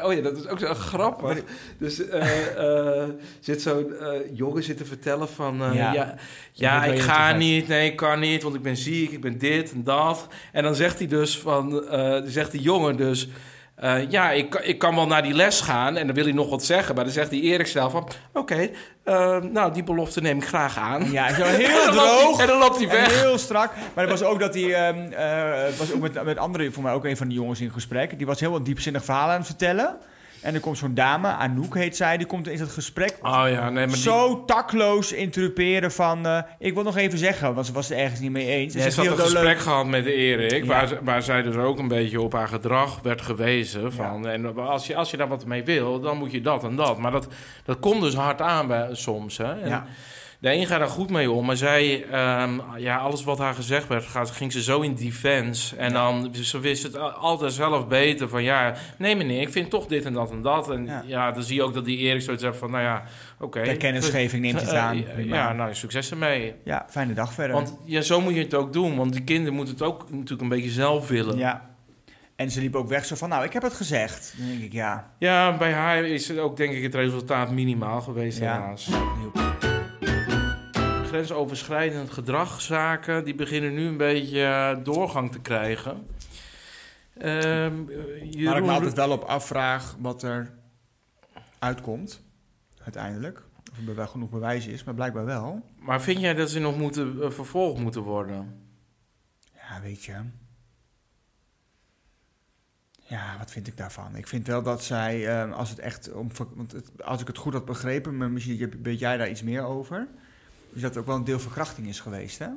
[0.03, 1.43] Oh ja, dat is ook zo grappig.
[1.77, 3.03] Dus eh,
[3.39, 5.57] zit zo'n eh, jongen zit te vertellen van...
[5.57, 5.93] Ja.
[5.93, 6.15] ja,
[6.51, 9.71] ja, ik ga niet, nee, ik kan niet, want ik ben ziek, ik ben dit
[9.71, 10.27] en dat.
[10.51, 11.83] En dan zegt hij dus van...
[12.25, 13.29] zegt die jongen dus...
[13.77, 16.33] eh, ja, ik, kan- ik kan wel naar die les gaan en dan wil hij
[16.33, 16.95] nog wat zeggen.
[16.95, 18.07] Maar dan zegt die Erik zelf van...
[18.33, 18.69] Oké,
[19.03, 21.11] eh, nou, die belofte neem ik graag aan.
[21.11, 22.39] Ja, en, heel droog.
[22.41, 23.21] en dan loopt hij weg.
[23.21, 23.71] heel strak.
[23.93, 24.73] Maar het was ook dat hij...
[24.73, 27.71] ehm, eh, was ook met, met andere, voor mij ook een van de jongens in
[27.71, 28.17] gesprek.
[28.17, 29.97] Die was heel wat diepzinnig verhaal aan het vertellen.
[30.41, 33.69] En er komt zo'n dame, Anouk heet zij, die komt in dat gesprek Oh ja,
[33.69, 36.25] nee, maar die- zo takloos interruperen van...
[36.25, 38.73] eh, ik wil nog even zeggen, want ze was het ergens niet mee eens.
[38.73, 39.19] Ja, Ze had een leuk.
[39.25, 40.67] gesprek gehad met Erik, Ja.
[40.67, 43.93] waar, waar zij dus ook een beetje op haar gedrag werd gewezen.
[43.93, 46.75] Van, En als je, als je daar wat mee wil, dan moet je dat en
[46.75, 46.97] dat.
[46.97, 47.27] Maar dat,
[47.65, 49.37] dat komt dus hard aan bij, soms.
[49.37, 49.61] Hè?
[49.61, 49.85] En Ja.
[50.39, 53.87] De een gaat er goed mee om, maar zij, ehm, ja, alles wat haar gezegd
[53.87, 55.75] werd, gaat, ging ze zo in defense.
[55.75, 59.69] En dan, ze wist het al- altijd zelf beter van, ja, nee meneer, ik vind
[59.69, 60.71] toch dit en dat en dat.
[60.71, 61.03] En Ja.
[61.05, 63.03] ja, dan zie je ook dat die Erik zoiets heeft van, nou ja,
[63.39, 63.63] oké.
[63.63, 65.05] Ter kennisgeving neemt het Eh, aan.
[65.07, 66.53] eh, ja, nou, succes ermee.
[66.63, 67.55] Ja, fijne dag verder.
[67.55, 68.95] Want ja, zo moet je het ook doen.
[68.95, 71.37] Want die kinderen moeten het ook natuurlijk een beetje zelf willen.
[71.37, 71.75] Ja, Ja.
[72.35, 74.33] En ze liep ook weg zo van, nou, ik heb het gezegd.
[74.37, 75.55] Dan denk ik, ja.
[75.57, 78.53] bij haar is het ook denk ik het resultaat minimaal geweest Ja.
[78.53, 78.89] helaas.
[81.07, 86.07] Grensoverschrijdend gedragszaken, die beginnen nu een beetje eh, doorgang te krijgen.
[87.17, 87.35] Ehm
[87.89, 90.51] eh, Waar ik Jeroen- me altijd wel op afvraag wat er
[91.59, 92.21] uitkomt,
[92.83, 93.43] uiteindelijk.
[93.71, 95.65] Of er wel genoeg bewijs is, maar blijkbaar wel.
[95.79, 98.61] Maar vind jij dat ze nog moeten, eh, vervolgd moeten worden?
[99.55, 100.15] Ja, weet je.
[103.09, 104.15] Ja, wat vind ik daarvan?
[104.15, 106.29] Ik vind wel dat zij, eh, als het echt om.
[106.55, 109.63] Want het- als ik het goed had begrepen, maar misschien weet jij daar iets meer
[109.63, 110.07] over.
[110.77, 112.47] Is dat ook wel een deel verkrachting is geweest, hè?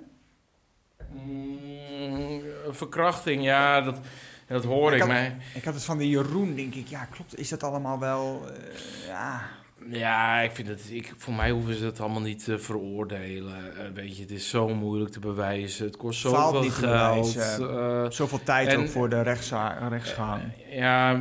[1.13, 2.41] Mm,
[2.71, 3.99] verkrachting, ja, dat,
[4.47, 5.01] dat hoor Ik ik.
[5.01, 5.37] had- mij.
[5.55, 6.87] Ik had het van de Jeroen, denk ik.
[6.87, 7.39] Ja, klopt.
[7.39, 8.43] Is dat allemaal wel.
[8.49, 9.41] eh, ja.
[9.91, 10.81] Ja, ik vind het.
[10.91, 13.77] Ik, voor mij hoeven ze het allemaal niet te veroordelen.
[13.77, 15.87] Eh, weet je, het is zo moeilijk te bewijzen.
[15.87, 17.37] Het kost zoveel geld.
[17.37, 20.41] eh, Zoveel tijd En- ook voor de rechtsgang.
[20.71, 21.21] ja,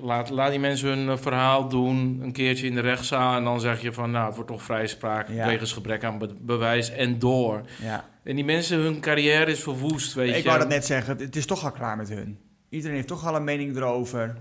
[0.00, 2.18] laat, laat die mensen hun eh, verhaal doen.
[2.22, 3.36] Een keertje in de rechtszaal.
[3.36, 5.28] En dan zeg je van, nou, het wordt toch vrijspraak.
[5.28, 5.46] Ja.
[5.46, 7.60] Wegens gebrek aan be- bewijs en door.
[7.82, 8.04] ja.
[8.24, 10.48] En die mensen, hun carrière is verwoest, weet Ik je.
[10.48, 11.16] wou dat net zeggen.
[11.18, 12.38] Het is toch al klaar met hun.
[12.68, 14.36] Iedereen heeft toch al een mening erover.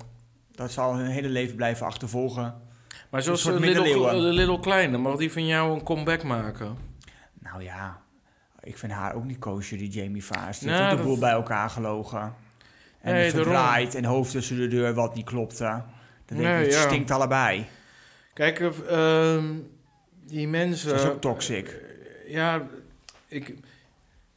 [0.52, 2.56] Dat zal hun hele leven blijven achtervolgen.
[3.10, 6.76] maar zoals een de Little, de Little Kleine, mag die van jou een comeback maken?
[7.40, 8.02] Nou ja,
[8.64, 10.60] ik vind haar ook niet koosje, die Jamie Vaas.
[10.60, 12.34] Die Nou, heeft ook de dat- boel bij elkaar gelogen.
[13.06, 15.64] En Nee, verdraaid en hoofd tussen de deur wat niet klopte.
[15.64, 15.84] Dan
[16.26, 16.88] denk Nee, ik, het ja.
[16.88, 17.66] stinkt allebei.
[18.34, 19.46] Kijk, eh, ehm,
[20.28, 20.90] die mensen...
[20.90, 21.82] Dat is ook toxic.
[22.28, 22.68] Ja,
[23.28, 23.56] ik,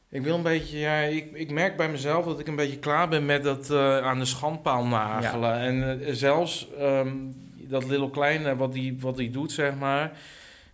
[0.09, 0.79] ik wil een beetje...
[0.79, 3.97] Ja, ik, ik merk bij mezelf dat ik een beetje klaar ben met dat eh,
[3.97, 5.53] aan de schandpaal nagelen.
[5.59, 7.15] En eh, zelfs ehm,
[7.57, 10.11] dat Little Kleine, wat die, wat die doet, zeg maar...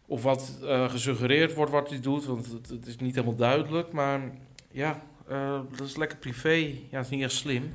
[0.08, 3.92] Of wat gesuggereerd wordt wat hij doet, want het, het is niet helemaal duidelijk.
[3.92, 4.20] Maar
[4.72, 6.54] ja, eh, dat is lekker privé.
[6.90, 7.74] Ja, het is niet echt slim.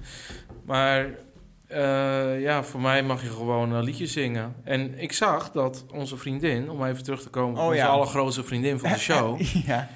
[0.65, 1.07] Maar
[1.67, 4.55] eh, ja, voor mij mag je gewoon een liedje zingen.
[4.65, 7.87] En ik zag dat onze vriendin, om even terug te komen op Oh, onze ja.
[7.87, 9.41] allergrootste vriendin van de show...
[9.67, 9.89] ja.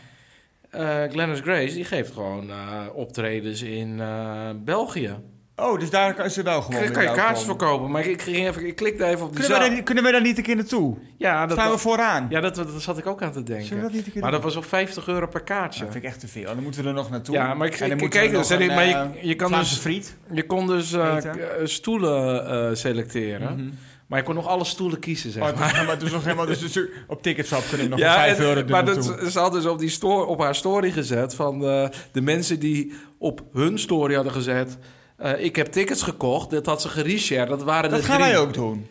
[0.71, 5.15] eh Glennis Grace, die geeft gewoon eh, optredens in eh, België.
[5.57, 7.91] Oh, dus daar is ze wel gewoon Kan, kan je kaartjes verkopen?
[7.91, 9.75] Maar ik, ging even, ik klikte even op die Kunnen we, zaal.
[9.75, 10.97] daar, kunnen we daar niet een keer naartoe?
[11.17, 12.27] Ja, dat, Staan we vooraan?
[12.29, 13.83] ja dat, dat zat ik ook aan te Zullen we denken.
[13.83, 15.81] dat niet een keer Maar dat was op 50 euro per kaartje.
[15.83, 16.45] Dat vind ik echt te veel.
[16.55, 17.35] Dan moeten we er nog naartoe.
[17.35, 18.49] Ja, maar ik, En dan ik, moeten kijk we dus.
[18.49, 20.17] nog en ik- maar een, je, je kan dus, friet.
[20.33, 21.35] je kon dus eh, eh,
[21.65, 23.55] stoelen eh, selecteren.
[23.55, 23.71] Mhm.
[24.07, 25.73] Maar je kon nog alle stoelen kiezen, zeg Oh, maar.
[25.87, 26.47] maar het is nog helemaal...
[26.47, 29.53] Dus, op Ticketshop kunnen we nog Ja, voor 5 en- euro maar dat, ze had
[29.53, 34.15] dus op, die op haar story gezet van eh, de mensen die op hun story
[34.15, 34.79] hadden gezet.
[35.17, 37.49] Eh, ik heb tickets gekocht, dat had ze gereshared.
[37.49, 38.31] Dat waren Dat de gaan drie.
[38.31, 38.87] wij ook doen.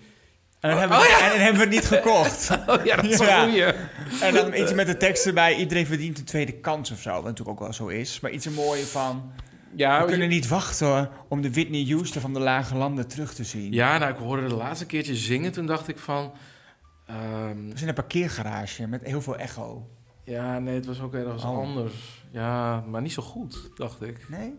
[0.59, 1.19] En dan, Oh, hebben, we, oh ja.
[1.23, 2.49] en dan hebben we het niet gekocht.
[2.67, 3.43] Oh, ja, dat is Ja.
[3.43, 3.63] goeie.
[4.21, 5.55] en dan iets met de tekst erbij.
[5.55, 7.11] Iedereen verdient een tweede kans of zo.
[7.13, 8.19] Wat natuurlijk ook wel zo is.
[8.19, 9.31] Maar iets een mooie van...
[9.75, 13.33] Ja, we je- kunnen niet wachten om de Whitney Houston van de Lage Landen terug
[13.33, 13.71] te zien.
[13.71, 15.51] ja, nou, ik hoorde de laatste keertje zingen.
[15.51, 16.31] Toen dacht ik van...
[17.07, 19.87] ehm, We zijn in een parkeergarage met heel veel echo.
[20.25, 21.57] ja, nee, het was ook ergens Oh.
[21.57, 21.93] anders.
[22.31, 24.29] Ja, maar niet zo goed, dacht ik.
[24.29, 24.53] Nee?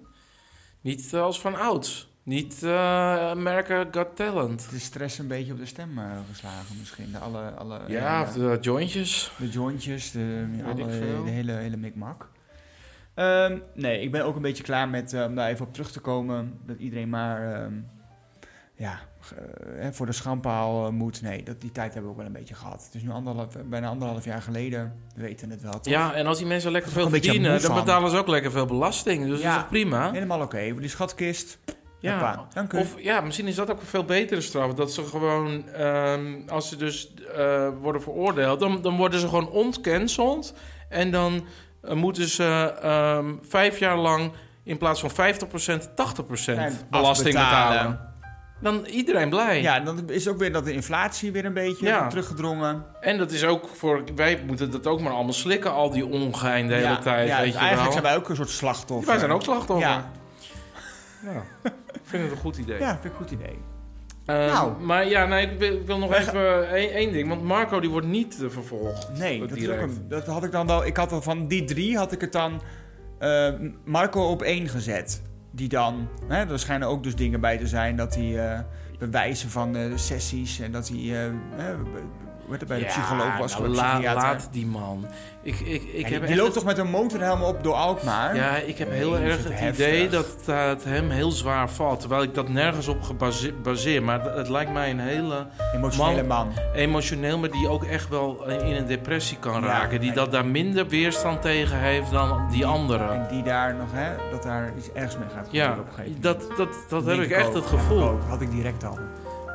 [0.85, 2.12] Niet eh, als van ouds.
[2.22, 4.70] Niet eh America Got Talent.
[4.70, 7.12] De stress een beetje op de stem eh, geslagen misschien.
[7.12, 9.32] De, alle, alle, Ja, of de jointjes.
[9.39, 10.87] de jointjes, de, alle,
[11.24, 12.28] de hele, hele mikmak.
[13.14, 16.01] Ehm, nee, ik ben ook een beetje klaar met, om daar even op terug te
[16.01, 17.74] komen, dat iedereen maar ehm,
[18.74, 19.01] ja,
[19.91, 21.22] voor de schandpaal eh, moet.
[21.22, 22.85] Nee, dat, die tijd hebben we ook wel een beetje gehad.
[22.85, 25.72] Het is nu anderhalf, bijna anderhalf jaar geleden, we weten het wel.
[25.72, 25.85] toch?
[25.85, 28.66] Ja, en als die mensen lekker veel er verdienen, dan betalen ze ook lekker veel
[28.66, 29.27] belasting.
[29.27, 29.55] Dus Ja.
[29.55, 30.11] dat is prima?
[30.12, 31.59] Helemaal oké, die schatkist.
[31.99, 32.12] Ja.
[32.12, 32.79] Hoppa, dank u.
[32.79, 34.75] Of ja, misschien is dat ook een veel betere straf.
[34.75, 39.49] Dat ze gewoon, ehm, als ze dus eh, worden veroordeeld, dan, dan worden ze gewoon
[39.51, 40.55] ontcanceld.
[40.89, 41.45] En dan
[41.83, 48.14] eh, moeten ze ehm, vijf jaar lang in plaats van 50% 80% En belasting betalen.
[48.59, 49.62] Dan iedereen blij.
[49.62, 52.09] ja, dan is ook weer dat de inflatie weer een beetje Ja.
[52.09, 52.84] teruggedrongen.
[53.00, 56.66] En dat is ook voor, wij moeten dat ook maar allemaal slikken, al die ongein
[56.68, 57.28] de hele ja, tijd.
[57.28, 57.92] ja, weet je eigenlijk wel.
[57.92, 59.07] zijn wij ook een soort slachtoffer.
[59.09, 59.88] Wij zijn ook slachtoffer.
[59.88, 60.11] Ja.
[61.92, 62.78] Ik vind het een goed idee.
[62.78, 63.59] ja vind ik een goed idee.
[64.26, 64.80] Eh, Nou.
[64.80, 67.28] Maar ja, nee, ik wil, ik wil nog Wij even één, één ding.
[67.28, 69.09] Want Marco die wordt niet eh, vervolgd.
[69.18, 70.86] Nee, dat, een- dat had ik dan wel.
[70.86, 72.62] Ik had dan van die drie had ik het dan
[73.18, 73.48] eh,
[73.84, 75.22] Marco op één gezet.
[75.55, 78.61] Die dan, hè, er schijnen ook dus dingen bij te zijn dat hij eh,
[78.98, 81.30] bewijzen van eh, sessies en dat hij
[82.45, 85.07] eh, heet het, bij de Ja, psycholoog was, nou, la- laat die man.
[85.42, 88.36] Ik, ik, ik heb die echt loopt het- toch met een motorhelm op door Alkmaar?
[88.36, 89.86] Ja, ik heb Nee, heel dat erg het heftig.
[89.86, 92.01] idee dat het, eh, het hem heel zwaar valt.
[92.01, 94.03] Terwijl ik dat nergens op gebase- baseer.
[94.03, 96.53] Maar het, lijkt mij een hele Emotionele man.
[96.74, 100.01] emotioneel, maar die ook echt wel in een depressie kan Ja, raken.
[100.01, 103.12] Die dat daar minder weerstand tegen heeft dan die anderen.
[103.12, 105.92] En die daar nog, hè, dat daar iets ergs mee gaat gebeuren Ja, op een
[105.95, 106.22] gegeven moment.
[106.49, 108.03] dat, dat, dat heb Denk ik echt ook, het heb gevoel.
[108.09, 108.22] ook.
[108.28, 108.99] Had ik direct al.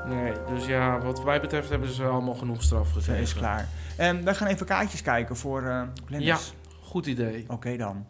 [0.09, 3.17] Nee, dus ja, wat mij betreft hebben ze allemaal genoeg straf gegeven.
[3.17, 3.67] is klaar.
[3.97, 6.27] En wij gaan even kaartjes kijken voor Glennis.
[6.27, 6.37] Ja.
[6.81, 7.45] Goed idee.
[7.47, 8.05] Oké dan.